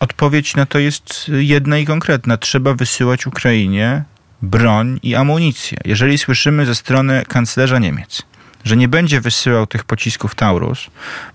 Odpowiedź 0.00 0.56
na 0.56 0.66
to 0.66 0.78
jest 0.78 1.28
jedna 1.28 1.78
i 1.78 1.86
konkretna. 1.86 2.36
Trzeba 2.36 2.74
wysyłać 2.74 3.26
Ukrainie 3.26 4.04
broń 4.42 5.00
i 5.02 5.14
amunicję. 5.14 5.78
Jeżeli 5.84 6.18
słyszymy 6.18 6.66
ze 6.66 6.74
strony 6.74 7.22
kanclerza 7.28 7.78
Niemiec, 7.78 8.22
że 8.64 8.76
nie 8.76 8.88
będzie 8.88 9.20
wysyłał 9.20 9.66
tych 9.66 9.84
pocisków 9.84 10.34
Taurus, 10.34 10.86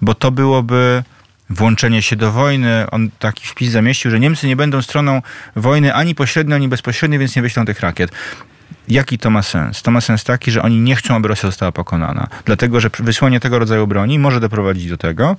bo 0.02 0.14
to 0.16 0.32
byłoby 0.32 1.04
włączenie 1.50 2.02
się 2.02 2.16
do 2.16 2.32
wojny. 2.32 2.86
On 2.92 3.10
taki 3.20 3.48
wpis 3.48 3.72
zamieścił, 3.72 4.12
że 4.12 4.20
Niemcy 4.20 4.48
nie 4.48 4.56
będą 4.56 4.82
stroną 4.82 5.22
wojny 5.56 5.94
ani 5.94 6.16
pośrednio, 6.16 6.56
ani 6.56 6.68
bezpośrednio, 6.68 7.20
więc 7.20 7.36
nie 7.36 7.42
wyślą 7.42 7.66
tych 7.66 7.80
rakiet. 7.80 8.12
Jaki 8.88 9.18
to 9.18 9.30
ma 9.30 9.44
sens? 9.44 9.82
To 9.82 9.92
ma 9.92 10.02
sens 10.02 10.24
taki, 10.24 10.52
że 10.52 10.62
oni 10.62 10.80
nie 10.80 10.96
chcą, 10.96 11.16
aby 11.16 11.28
Rosja 11.28 11.50
została 11.50 11.72
pokonana. 11.72 12.28
Dlatego, 12.46 12.80
że 12.80 12.90
wysłanie 13.00 13.40
tego 13.40 13.60
rodzaju 13.60 13.88
broni 13.88 14.20
może 14.20 14.40
doprowadzić 14.40 14.90
do 14.90 14.98
tego, 14.98 15.36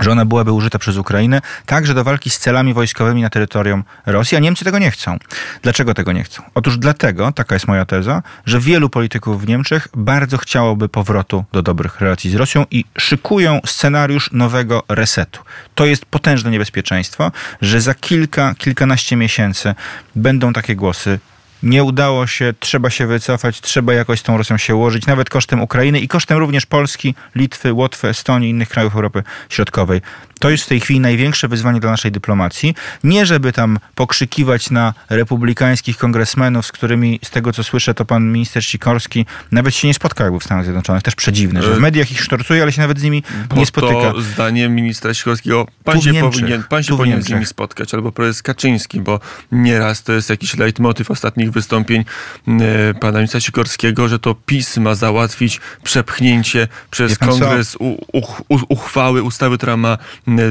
że 0.00 0.10
ona 0.10 0.24
byłaby 0.24 0.52
użyta 0.52 0.78
przez 0.78 0.96
Ukrainę 0.96 1.40
także 1.66 1.94
do 1.94 2.04
walki 2.04 2.30
z 2.30 2.38
celami 2.38 2.74
wojskowymi 2.74 3.22
na 3.22 3.30
terytorium 3.30 3.84
Rosji, 4.06 4.36
a 4.36 4.40
Niemcy 4.40 4.64
tego 4.64 4.78
nie 4.78 4.90
chcą. 4.90 5.18
Dlaczego 5.62 5.94
tego 5.94 6.12
nie 6.12 6.22
chcą? 6.22 6.42
Otóż 6.54 6.78
dlatego, 6.78 7.32
taka 7.32 7.54
jest 7.54 7.68
moja 7.68 7.84
teza, 7.84 8.22
że 8.46 8.60
wielu 8.60 8.90
polityków 8.90 9.42
w 9.42 9.48
Niemczech 9.48 9.88
bardzo 9.94 10.38
chciałoby 10.38 10.88
powrotu 10.88 11.44
do 11.52 11.62
dobrych 11.62 12.00
relacji 12.00 12.30
z 12.30 12.34
Rosją 12.34 12.66
i 12.70 12.84
szykują 12.98 13.60
scenariusz 13.66 14.30
nowego 14.32 14.82
resetu. 14.88 15.42
To 15.74 15.86
jest 15.86 16.04
potężne 16.04 16.50
niebezpieczeństwo, 16.50 17.32
że 17.62 17.80
za 17.80 17.94
kilka, 17.94 18.54
kilkanaście 18.54 19.16
miesięcy 19.16 19.74
będą 20.16 20.52
takie 20.52 20.76
głosy 20.76 21.18
nie 21.62 21.84
udało 21.84 22.26
się, 22.26 22.54
trzeba 22.60 22.90
się 22.90 23.06
wycofać, 23.06 23.60
trzeba 23.60 23.94
jakoś 23.94 24.20
z 24.20 24.22
tą 24.22 24.36
Rosją 24.36 24.56
się 24.56 24.74
ułożyć, 24.74 25.06
nawet 25.06 25.30
kosztem 25.30 25.60
Ukrainy 25.60 26.00
i 26.00 26.08
kosztem 26.08 26.38
również 26.38 26.66
Polski, 26.66 27.14
Litwy, 27.34 27.72
Łotwy, 27.72 28.08
Estonii 28.08 28.48
i 28.48 28.50
innych 28.50 28.68
krajów 28.68 28.94
Europy 28.94 29.22
Środkowej. 29.48 30.00
To 30.40 30.50
jest 30.50 30.64
w 30.64 30.66
tej 30.66 30.80
chwili 30.80 31.00
największe 31.00 31.48
wyzwanie 31.48 31.80
dla 31.80 31.90
naszej 31.90 32.12
dyplomacji. 32.12 32.74
Nie 33.04 33.26
żeby 33.26 33.52
tam 33.52 33.78
pokrzykiwać 33.94 34.70
na 34.70 34.94
republikańskich 35.10 35.96
kongresmenów, 35.96 36.66
z 36.66 36.72
którymi, 36.72 37.20
z 37.24 37.30
tego 37.30 37.52
co 37.52 37.64
słyszę, 37.64 37.94
to 37.94 38.04
pan 38.04 38.32
minister 38.32 38.64
Sikorski 38.64 39.26
nawet 39.52 39.74
się 39.74 39.88
nie 39.88 39.94
spotkał 39.94 40.26
jakby 40.26 40.40
w 40.40 40.44
Stanach 40.44 40.64
Zjednoczonych. 40.64 41.02
Też 41.02 41.14
przedziwne, 41.14 41.62
że 41.62 41.74
w 41.74 41.78
mediach 41.78 42.12
ich 42.12 42.22
sztorcuje, 42.22 42.62
ale 42.62 42.72
się 42.72 42.80
nawet 42.80 42.98
z 42.98 43.02
nimi 43.02 43.22
nie 43.56 43.66
spotyka. 43.66 44.12
To 44.12 44.22
zdaniem 44.22 44.74
ministra 44.74 45.14
Sikorskiego 45.14 45.66
pan 45.84 46.00
się 46.00 46.14
powinien, 46.14 46.64
pan 46.68 46.82
się 46.82 46.96
powinien 46.96 47.22
z 47.22 47.28
nimi 47.28 47.46
spotkać, 47.46 47.94
albo 47.94 48.12
prezes 48.12 48.42
Kaczyński, 48.42 49.00
bo 49.00 49.20
nieraz 49.52 50.02
to 50.02 50.12
jest 50.12 50.30
jakiś 50.30 50.56
leitmotiv 50.56 51.10
ostatnich 51.10 51.49
wystąpień 51.50 52.04
e, 52.48 52.94
pana 52.94 53.18
ministra 53.18 53.40
Sikorskiego, 53.40 54.08
że 54.08 54.18
to 54.18 54.34
PiS 54.46 54.76
ma 54.76 54.94
załatwić 54.94 55.60
przepchnięcie 55.82 56.68
przez 56.90 57.18
kongres 57.18 57.76
u, 57.76 57.88
u, 58.12 58.58
uchwały, 58.68 59.22
ustawy, 59.22 59.56
która 59.56 59.76
ma 59.76 59.98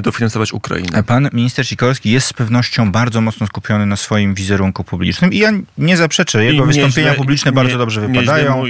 dofinansować 0.01 0.53
Ukrainę. 0.53 1.03
Pan 1.03 1.29
minister 1.33 1.67
Sikorski 1.67 2.11
jest 2.11 2.27
z 2.27 2.33
pewnością 2.33 2.91
bardzo 2.91 3.21
mocno 3.21 3.47
skupiony 3.47 3.85
na 3.85 3.95
swoim 3.95 4.33
wizerunku 4.33 4.83
publicznym 4.83 5.33
i 5.33 5.37
ja 5.37 5.51
nie 5.77 5.97
zaprzeczę, 5.97 6.45
jego 6.45 6.63
I 6.63 6.67
wystąpienia 6.67 7.07
nieźle, 7.07 7.17
publiczne 7.17 7.51
nie, 7.51 7.55
bardzo 7.55 7.77
dobrze 7.77 8.01
wypadają. 8.01 8.63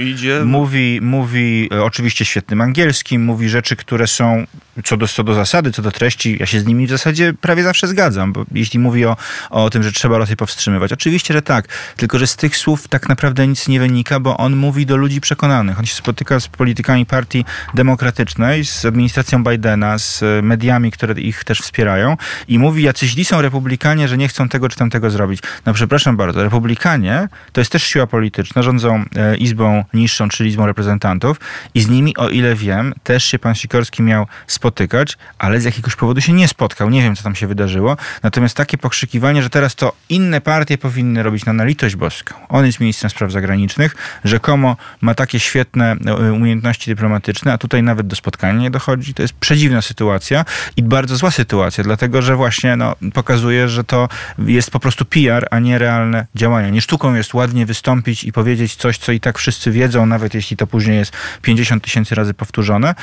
Mówi, 0.44 0.98
mówi 1.02 1.68
e, 1.72 1.82
oczywiście 1.82 2.24
świetnym 2.24 2.60
angielskim, 2.60 3.24
mówi 3.24 3.48
rzeczy, 3.48 3.76
które 3.76 4.06
są 4.06 4.46
co 4.84 4.96
do, 4.96 5.08
co 5.08 5.24
do 5.24 5.34
zasady, 5.34 5.72
co 5.72 5.82
do 5.82 5.90
treści, 5.90 6.36
ja 6.40 6.46
się 6.46 6.60
z 6.60 6.66
nimi 6.66 6.86
w 6.86 6.90
zasadzie 6.90 7.34
prawie 7.40 7.62
zawsze 7.62 7.86
zgadzam, 7.86 8.32
bo 8.32 8.44
jeśli 8.52 8.78
mówi 8.78 9.06
o, 9.06 9.16
o 9.50 9.70
tym, 9.70 9.82
że 9.82 9.92
trzeba 9.92 10.18
Rosję 10.18 10.36
powstrzymywać, 10.36 10.92
oczywiście, 10.92 11.34
że 11.34 11.42
tak, 11.42 11.68
tylko 11.96 12.18
że 12.20 12.26
z 12.26 12.36
tych 12.36 12.56
słów 12.56 12.88
tak 12.88 13.08
naprawdę 13.08 13.46
nic 13.46 13.68
nie 13.68 13.80
wynika, 13.80 14.20
bo 14.20 14.36
on 14.36 14.56
mówi 14.56 14.86
do 14.86 14.96
ludzi 14.96 15.20
przekonanych. 15.20 15.78
On 15.78 15.86
się 15.86 15.94
spotyka 15.94 16.40
z 16.40 16.48
politykami 16.48 17.06
partii 17.06 17.44
demokratycznej, 17.74 18.64
z 18.64 18.84
administracją 18.84 19.44
Bidena, 19.44 19.98
z 19.98 20.24
mediami, 20.42 20.90
które 20.90 21.20
ich 21.20 21.44
też 21.44 21.60
wspierają 21.60 22.16
i 22.48 22.58
mówi, 22.58 22.82
jacy 22.82 23.06
źli 23.06 23.24
są 23.24 23.42
republikanie, 23.42 24.08
że 24.08 24.18
nie 24.18 24.28
chcą 24.28 24.48
tego 24.48 24.68
czy 24.68 24.76
tamtego 24.76 25.10
zrobić. 25.10 25.40
No 25.66 25.72
przepraszam 25.72 26.16
bardzo, 26.16 26.42
republikanie 26.42 27.28
to 27.52 27.60
jest 27.60 27.72
też 27.72 27.82
siła 27.82 28.06
polityczna, 28.06 28.62
rządzą 28.62 29.04
e, 29.16 29.36
izbą 29.36 29.84
niższą, 29.94 30.28
czyli 30.28 30.50
izbą 30.50 30.66
reprezentantów 30.66 31.40
i 31.74 31.80
z 31.80 31.88
nimi, 31.88 32.16
o 32.16 32.28
ile 32.28 32.54
wiem, 32.54 32.94
też 33.02 33.24
się 33.24 33.38
pan 33.38 33.54
Sikorski 33.54 34.02
miał 34.02 34.26
spotykać, 34.46 35.18
ale 35.38 35.60
z 35.60 35.64
jakiegoś 35.64 35.96
powodu 35.96 36.20
się 36.20 36.32
nie 36.32 36.48
spotkał. 36.48 36.90
Nie 36.90 37.02
wiem, 37.02 37.16
co 37.16 37.22
tam 37.22 37.34
się 37.34 37.46
wydarzyło. 37.46 37.96
Natomiast 38.22 38.56
takie 38.56 38.78
pokrzykiwanie, 38.78 39.42
że 39.42 39.50
teraz 39.50 39.74
to 39.74 39.92
inne 40.08 40.40
partie 40.40 40.78
powinny 40.78 41.22
robić 41.22 41.44
na 41.44 41.64
litość 41.64 41.96
boską. 42.10 42.34
On 42.48 42.66
jest 42.66 42.80
ministrem 42.80 43.10
spraw 43.10 43.32
zagranicznych, 43.32 43.96
rzekomo 44.24 44.76
ma 45.00 45.14
takie 45.14 45.40
świetne 45.40 45.96
e, 46.06 46.32
umiejętności 46.32 46.90
dyplomatyczne, 46.90 47.52
a 47.52 47.58
tutaj 47.58 47.82
nawet 47.82 48.06
do 48.06 48.16
spotkania 48.16 48.60
nie 48.60 48.70
dochodzi. 48.70 49.14
To 49.14 49.22
jest 49.22 49.34
przedziwna 49.34 49.82
sytuacja 49.82 50.44
i 50.76 50.82
bardzo 50.82 51.16
zła 51.16 51.30
sytuacja, 51.30 51.84
dlatego 51.84 52.22
że 52.22 52.36
właśnie 52.36 52.76
no, 52.76 52.94
pokazuje, 53.14 53.68
że 53.68 53.84
to 53.84 54.08
jest 54.38 54.70
po 54.70 54.80
prostu 54.80 55.04
PR, 55.04 55.48
a 55.50 55.58
nie 55.58 55.78
realne 55.78 56.26
działania. 56.34 56.70
Nie 56.70 56.80
sztuką 56.80 57.14
jest 57.14 57.34
ładnie 57.34 57.66
wystąpić 57.66 58.24
i 58.24 58.32
powiedzieć 58.32 58.74
coś, 58.74 58.98
co 58.98 59.12
i 59.12 59.20
tak 59.20 59.38
wszyscy 59.38 59.70
wiedzą, 59.70 60.06
nawet 60.06 60.34
jeśli 60.34 60.56
to 60.56 60.66
później 60.66 60.98
jest 60.98 61.12
50 61.42 61.84
tysięcy 61.84 62.14
razy 62.14 62.34
powtórzone. 62.34 62.94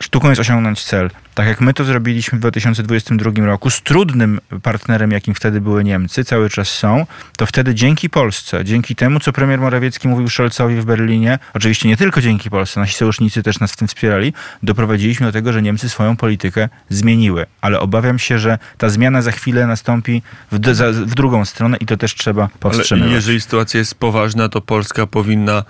Sztuką 0.00 0.28
jest 0.28 0.40
osiągnąć 0.40 0.84
cel. 0.84 1.10
Tak 1.34 1.46
jak 1.46 1.60
my 1.60 1.74
to 1.74 1.84
zrobiliśmy 1.84 2.38
w 2.38 2.40
2022 2.40 3.46
roku 3.46 3.70
z 3.70 3.82
trudnym 3.82 4.40
partnerem, 4.62 5.10
jakim 5.10 5.34
wtedy 5.34 5.60
były 5.60 5.84
Niemcy, 5.84 6.24
cały 6.24 6.50
czas 6.50 6.68
są, 6.68 7.06
to 7.36 7.46
wtedy 7.46 7.74
dzięki 7.74 8.10
Polsce, 8.10 8.64
dzięki 8.64 8.96
temu, 8.96 9.20
co 9.20 9.32
premier 9.32 9.60
Morawiecki 9.60 10.08
mówił 10.08 10.28
Scholzowi 10.28 10.76
w 10.76 10.84
Berlinie, 10.84 11.38
oczywiście 11.54 11.88
nie 11.88 11.96
tylko 11.96 12.20
dzięki 12.20 12.50
Polsce, 12.50 12.80
nasi 12.80 12.94
sojusznicy 12.94 13.42
też 13.42 13.60
nas 13.60 13.72
w 13.72 13.76
tym 13.76 13.88
wspierali, 13.88 14.32
doprowadziliśmy 14.62 15.26
do 15.26 15.32
tego, 15.32 15.52
że 15.52 15.62
Niemcy 15.62 15.88
swoją 15.88 16.16
politykę 16.16 16.68
zmieniły. 16.88 17.46
Ale 17.60 17.80
obawiam 17.80 18.18
się, 18.18 18.38
że 18.38 18.58
ta 18.78 18.88
zmiana 18.88 19.22
za 19.22 19.32
chwilę 19.32 19.66
nastąpi 19.66 20.22
w, 20.52 20.58
w 21.06 21.14
drugą 21.14 21.44
stronę 21.44 21.76
i 21.76 21.86
to 21.86 21.96
też 21.96 22.14
trzeba 22.14 22.48
powstrzymywać. 22.60 23.06
Ale 23.06 23.16
jeżeli 23.16 23.40
sytuacja 23.40 23.78
jest 23.78 23.94
poważna, 23.94 24.48
to 24.48 24.60
Polska 24.60 25.06
powinna 25.06 25.64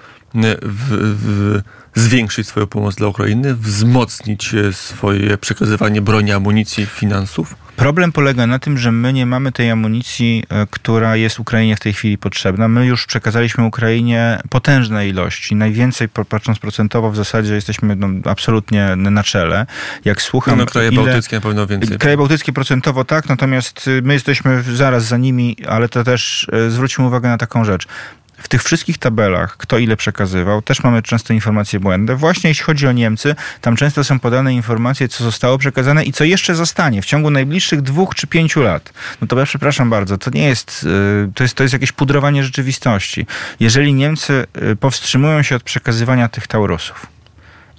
w, 0.62 0.88
w, 1.22 1.60
zwiększyć 1.94 2.48
swoją 2.48 2.66
pomoc 2.66 2.94
dla 2.94 3.08
Ukrainy, 3.08 3.54
wzmocnić 3.54 4.54
e, 4.54 4.72
swoje 4.72 5.38
przekazywanie 5.38 6.00
broni, 6.00 6.32
amunicji, 6.32 6.86
finansów? 6.86 7.54
Problem 7.76 8.12
polega 8.12 8.46
na 8.46 8.58
tym, 8.58 8.78
że 8.78 8.92
my 8.92 9.12
nie 9.12 9.26
mamy 9.26 9.52
tej 9.52 9.70
amunicji, 9.70 10.44
e, 10.48 10.66
która 10.70 11.16
jest 11.16 11.40
Ukrainie 11.40 11.76
w 11.76 11.80
tej 11.80 11.92
chwili 11.92 12.18
potrzebna. 12.18 12.68
My 12.68 12.86
już 12.86 13.06
przekazaliśmy 13.06 13.64
Ukrainie 13.64 14.40
potężne 14.50 15.08
ilości. 15.08 15.56
Najwięcej, 15.56 16.08
patrząc 16.28 16.58
procentowo, 16.58 17.10
w 17.10 17.16
zasadzie 17.16 17.54
jesteśmy 17.54 17.96
no, 17.96 18.08
absolutnie 18.24 18.96
na 18.96 19.22
czele. 19.22 19.66
Jak 20.04 20.22
słucham... 20.22 20.58
No, 20.58 20.66
kraje 20.66 20.88
ile... 20.88 21.04
bałtyckie 21.04 21.36
na 21.36 21.42
pewno 21.42 21.66
więcej. 21.66 21.98
Kraje 21.98 22.16
bałtyckie 22.16 22.52
procentowo 22.52 23.04
tak, 23.04 23.28
natomiast 23.28 23.88
y, 23.88 24.02
my 24.02 24.12
jesteśmy 24.12 24.62
zaraz 24.62 25.04
za 25.04 25.16
nimi, 25.16 25.56
ale 25.68 25.88
to 25.88 26.04
też 26.04 26.46
e, 26.52 26.70
zwróćmy 26.70 27.06
uwagę 27.06 27.28
na 27.28 27.38
taką 27.38 27.64
rzecz 27.64 27.86
w 28.44 28.48
tych 28.48 28.62
wszystkich 28.62 28.98
tabelach, 28.98 29.56
kto 29.56 29.78
ile 29.78 29.96
przekazywał, 29.96 30.62
też 30.62 30.82
mamy 30.82 31.02
często 31.02 31.32
informacje 31.32 31.80
błędne. 31.80 32.16
Właśnie 32.16 32.48
jeśli 32.50 32.64
chodzi 32.64 32.86
o 32.86 32.92
Niemcy, 32.92 33.34
tam 33.60 33.76
często 33.76 34.04
są 34.04 34.20
podane 34.20 34.54
informacje, 34.54 35.08
co 35.08 35.24
zostało 35.24 35.58
przekazane 35.58 36.04
i 36.04 36.12
co 36.12 36.24
jeszcze 36.24 36.54
zostanie 36.54 37.02
w 37.02 37.04
ciągu 37.04 37.30
najbliższych 37.30 37.82
dwóch 37.82 38.14
czy 38.14 38.26
pięciu 38.26 38.62
lat. 38.62 38.92
No 39.20 39.26
to 39.26 39.38
ja 39.38 39.44
przepraszam 39.44 39.90
bardzo, 39.90 40.18
to 40.18 40.30
nie 40.30 40.48
jest, 40.48 40.86
y, 41.28 41.32
to 41.34 41.44
jest, 41.44 41.54
to 41.54 41.62
jest 41.62 41.72
jakieś 41.72 41.92
pudrowanie 41.92 42.44
rzeczywistości. 42.44 43.26
Jeżeli 43.60 43.94
Niemcy 43.94 44.46
y, 44.72 44.76
powstrzymują 44.76 45.42
się 45.42 45.56
od 45.56 45.62
przekazywania 45.62 46.28
tych 46.28 46.46
Taurusów 46.46 47.06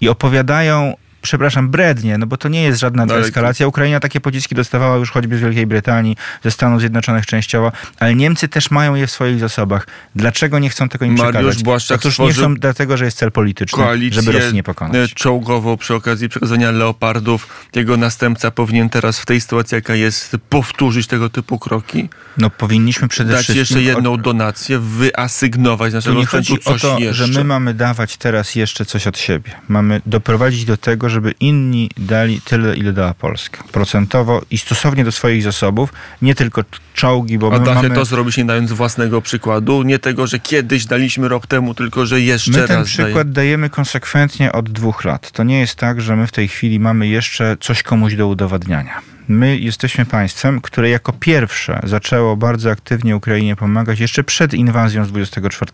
i 0.02 0.10
opowiadają 0.10 0.94
przepraszam, 1.26 1.70
brednie, 1.70 2.18
no 2.18 2.28
bo 2.28 2.38
to 2.38 2.50
nie 2.50 2.64
jest 2.64 2.80
żadna 2.80 3.06
no, 3.06 3.20
eskalacja. 3.20 3.68
Ukraina 3.68 4.00
takie 4.00 4.22
pociski 4.22 4.56
dostawała 4.56 4.98
już 4.98 5.12
choćby 5.12 5.38
z 5.38 5.42
Wielkiej 5.42 5.68
Brytanii, 5.68 6.18
ze 6.44 6.52
Stanów 6.52 6.80
Zjednoczonych 6.80 7.26
częściowo, 7.26 7.72
ale 8.00 8.16
Niemcy 8.16 8.48
też 8.48 8.72
mają 8.72 8.96
je 8.96 9.08
w 9.08 9.12
swoich 9.12 9.40
zasobach. 9.40 9.88
Dlaczego 10.16 10.60
nie 10.60 10.70
chcą 10.70 10.90
tego 10.90 11.06
im 11.06 11.16
Mariusz 11.16 11.34
przekazać? 11.34 11.64
Błaszczak 11.64 12.00
Otóż 12.00 12.20
nie 12.20 12.34
chcą 12.34 12.56
dlatego, 12.56 12.98
że 12.98 13.06
jest 13.06 13.18
cel 13.18 13.32
polityczny, 13.32 13.86
żeby 14.12 14.32
Rosji 14.32 14.54
nie 14.54 14.64
pokonać. 14.64 15.14
czołgową 15.14 15.78
przy 15.78 15.94
okazji 15.96 16.30
przekazania 16.30 16.72
leopardów. 16.72 17.68
Jego 17.76 17.98
następca 17.98 18.52
powinien 18.52 18.90
teraz 18.90 19.20
w 19.20 19.26
tej 19.26 19.42
sytuacji, 19.42 19.76
jaka 19.76 19.96
jest, 19.96 20.38
powtórzyć 20.50 21.08
tego 21.08 21.30
typu 21.30 21.60
kroki? 21.60 22.10
No 22.38 22.50
powinniśmy 22.50 23.08
przede 23.08 23.32
Dać 23.32 23.44
wszystkim... 23.44 23.60
jeszcze 23.60 23.82
jedną 23.82 24.18
donację, 24.18 24.80
wyasygnować 24.80 25.94
naszego 25.94 26.20
nie 26.20 26.26
chodzi 26.26 26.58
coś 26.58 26.86
o 26.86 26.88
to, 26.88 27.00
jeszcze. 27.00 27.28
że 27.28 27.40
my 27.40 27.44
mamy 27.44 27.74
dawać 27.74 28.18
teraz 28.18 28.56
jeszcze 28.56 28.86
coś 28.86 29.08
od 29.08 29.18
siebie. 29.18 29.52
Mamy 29.68 30.02
doprowadzić 30.06 30.66
do 30.66 30.78
tego, 30.78 31.10
że 31.10 31.15
żeby 31.16 31.34
inni 31.40 31.90
dali 31.98 32.42
tyle, 32.42 32.76
ile 32.76 32.94
dała 32.94 33.14
Polska. 33.14 33.64
Procentowo 33.72 34.42
i 34.52 34.58
stosownie 34.58 35.04
do 35.04 35.12
swoich 35.12 35.44
zasobów, 35.44 35.94
nie 36.22 36.36
tylko 36.36 36.64
czołgi, 36.94 37.38
bo 37.38 37.54
A 37.54 37.60
da 37.60 37.82
się 37.82 37.90
to 37.90 38.06
zrobić 38.06 38.38
nie 38.38 38.46
dając 38.46 38.72
własnego 38.72 39.22
przykładu? 39.22 39.84
Nie 39.84 40.00
tego, 40.00 40.28
że 40.28 40.40
kiedyś 40.40 40.86
daliśmy 40.86 41.28
rok 41.28 41.48
temu, 41.48 41.74
tylko 41.74 42.06
że 42.06 42.22
jeszcze 42.22 42.52
my 42.52 42.58
raz. 42.58 42.70
My 42.70 42.76
ten 42.76 42.86
przykład 42.86 43.32
dajemy 43.32 43.70
konsekwentnie 43.70 44.52
od 44.52 44.70
dwóch 44.70 45.06
lat. 45.06 45.32
To 45.32 45.44
nie 45.44 45.60
jest 45.60 45.76
tak, 45.76 46.02
że 46.02 46.16
my 46.16 46.28
w 46.28 46.32
tej 46.32 46.48
chwili 46.48 46.80
mamy 46.80 47.08
jeszcze 47.08 47.58
coś 47.60 47.84
komuś 47.84 48.16
do 48.16 48.28
udowadniania. 48.28 49.15
My 49.28 49.58
jesteśmy 49.58 50.06
państwem, 50.06 50.62
które 50.62 50.90
jako 50.90 51.14
pierwsze 51.14 51.80
zaczęło 51.84 52.38
bardzo 52.38 52.72
aktywnie 52.72 53.16
Ukrainie 53.16 53.56
pomagać 53.56 54.00
jeszcze 54.00 54.24
przed 54.24 54.54
inwazją 54.54 55.06
z 55.06 55.08
24 55.08 55.72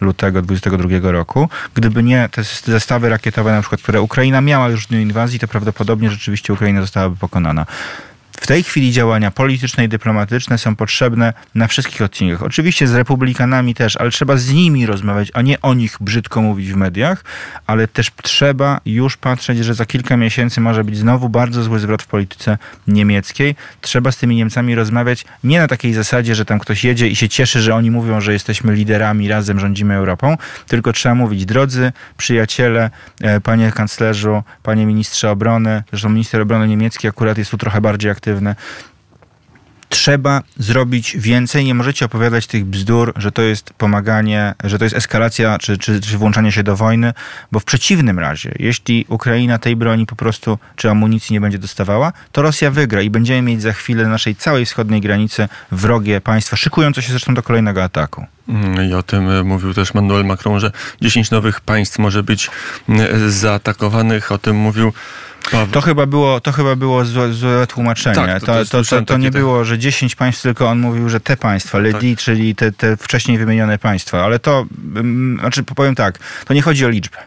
lutego 0.00 0.42
2022 0.42 1.12
roku. 1.12 1.48
Gdyby 1.74 2.02
nie 2.02 2.28
te 2.28 2.42
zestawy 2.64 3.08
rakietowe, 3.08 3.52
na 3.52 3.60
przykład, 3.60 3.82
które 3.82 4.02
Ukraina 4.02 4.40
miała 4.40 4.68
już 4.68 4.84
w 4.84 4.88
dniu 4.88 5.00
inwazji, 5.00 5.38
to 5.38 5.48
prawdopodobnie 5.48 6.10
rzeczywiście 6.10 6.52
Ukraina 6.52 6.80
zostałaby 6.80 7.16
pokonana 7.16 7.66
w 8.40 8.46
tej 8.46 8.62
chwili 8.62 8.92
działania 8.92 9.30
polityczne 9.30 9.84
i 9.84 9.88
dyplomatyczne 9.88 10.58
są 10.58 10.76
potrzebne 10.76 11.32
na 11.54 11.66
wszystkich 11.66 12.02
odcinkach. 12.02 12.42
Oczywiście 12.42 12.86
z 12.86 12.94
republikanami 12.94 13.74
też, 13.74 13.96
ale 13.96 14.10
trzeba 14.10 14.36
z 14.36 14.52
nimi 14.52 14.86
rozmawiać, 14.86 15.30
a 15.34 15.42
nie 15.42 15.60
o 15.60 15.74
nich 15.74 15.96
brzydko 16.00 16.42
mówić 16.42 16.72
w 16.72 16.76
mediach, 16.76 17.24
ale 17.66 17.88
też 17.88 18.10
trzeba 18.22 18.80
już 18.86 19.16
patrzeć, 19.16 19.58
że 19.58 19.74
za 19.74 19.86
kilka 19.86 20.16
miesięcy 20.16 20.60
może 20.60 20.84
być 20.84 20.96
znowu 20.96 21.28
bardzo 21.28 21.62
zły 21.62 21.78
zwrot 21.78 22.02
w 22.02 22.06
polityce 22.06 22.58
niemieckiej. 22.88 23.56
Trzeba 23.80 24.12
z 24.12 24.16
tymi 24.16 24.36
Niemcami 24.36 24.74
rozmawiać 24.74 25.24
nie 25.44 25.58
na 25.58 25.68
takiej 25.68 25.92
zasadzie, 25.92 26.34
że 26.34 26.44
tam 26.44 26.58
ktoś 26.58 26.84
jedzie 26.84 27.08
i 27.08 27.16
się 27.16 27.28
cieszy, 27.28 27.60
że 27.60 27.74
oni 27.74 27.90
mówią, 27.90 28.20
że 28.20 28.32
jesteśmy 28.32 28.74
liderami, 28.74 29.28
razem 29.28 29.60
rządzimy 29.60 29.94
Europą, 29.94 30.36
tylko 30.68 30.92
trzeba 30.92 31.14
mówić, 31.14 31.46
drodzy 31.46 31.92
przyjaciele, 32.16 32.90
e, 33.20 33.40
panie 33.40 33.72
kanclerzu, 33.72 34.42
panie 34.62 34.86
ministrze 34.86 35.30
obrony, 35.30 35.82
zresztą 35.90 36.08
minister 36.08 36.40
obrony 36.40 36.68
niemiecki 36.68 37.08
akurat 37.08 37.38
jest 37.38 37.50
tu 37.50 37.58
trochę 37.58 37.80
bardziej 37.80 38.10
aktywny, 38.10 38.27
trzeba 39.88 40.42
zrobić 40.56 41.16
więcej. 41.16 41.64
Nie 41.64 41.74
możecie 41.74 42.04
opowiadać 42.04 42.46
tych 42.46 42.64
bzdur, 42.64 43.12
że 43.16 43.32
to 43.32 43.42
jest 43.42 43.72
pomaganie, 43.72 44.54
że 44.64 44.78
to 44.78 44.84
jest 44.84 44.96
eskalacja 44.96 45.58
czy, 45.58 45.78
czy, 45.78 46.00
czy 46.00 46.18
włączanie 46.18 46.52
się 46.52 46.62
do 46.62 46.76
wojny, 46.76 47.12
bo 47.52 47.60
w 47.60 47.64
przeciwnym 47.64 48.18
razie, 48.18 48.52
jeśli 48.58 49.06
Ukraina 49.08 49.58
tej 49.58 49.76
broni 49.76 50.06
po 50.06 50.16
prostu 50.16 50.58
czy 50.76 50.90
amunicji 50.90 51.32
nie 51.32 51.40
będzie 51.40 51.58
dostawała, 51.58 52.12
to 52.32 52.42
Rosja 52.42 52.70
wygra 52.70 53.02
i 53.02 53.10
będziemy 53.10 53.42
mieć 53.42 53.62
za 53.62 53.72
chwilę 53.72 54.04
na 54.04 54.10
naszej 54.10 54.36
całej 54.36 54.66
wschodniej 54.66 55.00
granicy 55.00 55.48
wrogie 55.72 56.20
państwa, 56.20 56.56
szykujące 56.56 57.02
się 57.02 57.10
zresztą 57.10 57.34
do 57.34 57.42
kolejnego 57.42 57.84
ataku. 57.84 58.26
Mm, 58.48 58.90
I 58.90 58.94
o 58.94 59.02
tym 59.02 59.30
e, 59.30 59.44
mówił 59.44 59.74
też 59.74 59.94
Manuel 59.94 60.24
Macron, 60.24 60.60
że 60.60 60.72
10 61.00 61.30
nowych 61.30 61.60
państw 61.60 61.98
może 61.98 62.22
być 62.22 62.50
mm, 62.88 63.30
zaatakowanych. 63.30 64.32
O 64.32 64.38
tym 64.38 64.56
mówił 64.56 64.92
to 65.72 65.80
chyba 65.80 66.06
było, 66.06 66.40
to 66.40 66.52
chyba 66.52 66.76
było 66.76 67.04
złe, 67.04 67.32
złe 67.32 67.66
tłumaczenie. 67.66 68.14
Tak, 68.14 68.40
to, 68.40 68.46
to, 68.46 68.64
to, 68.64 68.84
to, 68.84 69.02
to 69.02 69.16
nie 69.16 69.30
było, 69.30 69.64
że 69.64 69.78
10 69.78 70.14
państw, 70.14 70.42
tylko 70.42 70.68
on 70.68 70.78
mówił, 70.78 71.08
że 71.08 71.20
te 71.20 71.36
państwa, 71.36 71.78
LEDI, 71.78 72.16
tak. 72.16 72.24
czyli 72.24 72.54
te, 72.54 72.72
te 72.72 72.96
wcześniej 72.96 73.38
wymienione 73.38 73.78
państwa. 73.78 74.24
Ale 74.24 74.38
to, 74.38 74.66
mm, 74.96 75.38
znaczy 75.40 75.62
powiem 75.62 75.94
tak, 75.94 76.18
to 76.44 76.54
nie 76.54 76.62
chodzi 76.62 76.84
o 76.84 76.88
liczbę. 76.88 77.18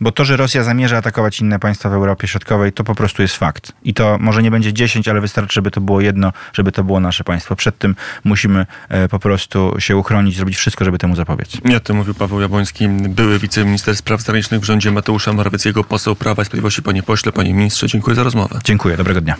Bo 0.00 0.12
to, 0.12 0.24
że 0.24 0.36
Rosja 0.36 0.62
zamierza 0.62 0.96
atakować 0.96 1.40
inne 1.40 1.58
państwa 1.58 1.90
w 1.90 1.92
Europie 1.92 2.28
Środkowej, 2.28 2.72
to 2.72 2.84
po 2.84 2.94
prostu 2.94 3.22
jest 3.22 3.36
fakt. 3.36 3.72
I 3.84 3.94
to 3.94 4.16
może 4.20 4.42
nie 4.42 4.50
będzie 4.50 4.72
10, 4.72 5.08
ale 5.08 5.20
wystarczy, 5.20 5.54
żeby 5.54 5.70
to 5.70 5.80
było 5.80 6.00
jedno, 6.00 6.32
żeby 6.52 6.72
to 6.72 6.84
było 6.84 7.00
nasze 7.00 7.24
państwo. 7.24 7.56
Przed 7.56 7.78
tym 7.78 7.96
musimy 8.24 8.66
e, 8.88 9.08
po 9.08 9.18
prostu 9.18 9.74
się 9.78 9.96
uchronić, 9.96 10.36
zrobić 10.36 10.56
wszystko, 10.56 10.84
żeby 10.84 10.98
temu 10.98 11.16
zapobiec. 11.16 11.52
Ja 11.64 11.80
to 11.80 11.94
mówił 11.94 12.14
Paweł 12.14 12.40
Jabłoński, 12.40 12.88
były 12.88 13.38
wiceminister 13.38 13.96
spraw 13.96 14.20
zagranicznych 14.20 14.60
w 14.60 14.64
rządzie 14.64 14.90
Mateusza 14.90 15.32
Morawieckiego, 15.32 15.84
poseł 15.84 16.16
Prawa 16.16 16.42
i 16.42 16.44
Sprawiedliwości. 16.44 16.82
Panie 16.82 17.02
pośle, 17.02 17.32
panie 17.32 17.54
ministrze, 17.54 17.86
dziękuję 17.86 18.16
za 18.16 18.22
rozmowę. 18.22 18.58
Dziękuję, 18.64 18.96
dobrego 18.96 19.20
dnia. 19.20 19.34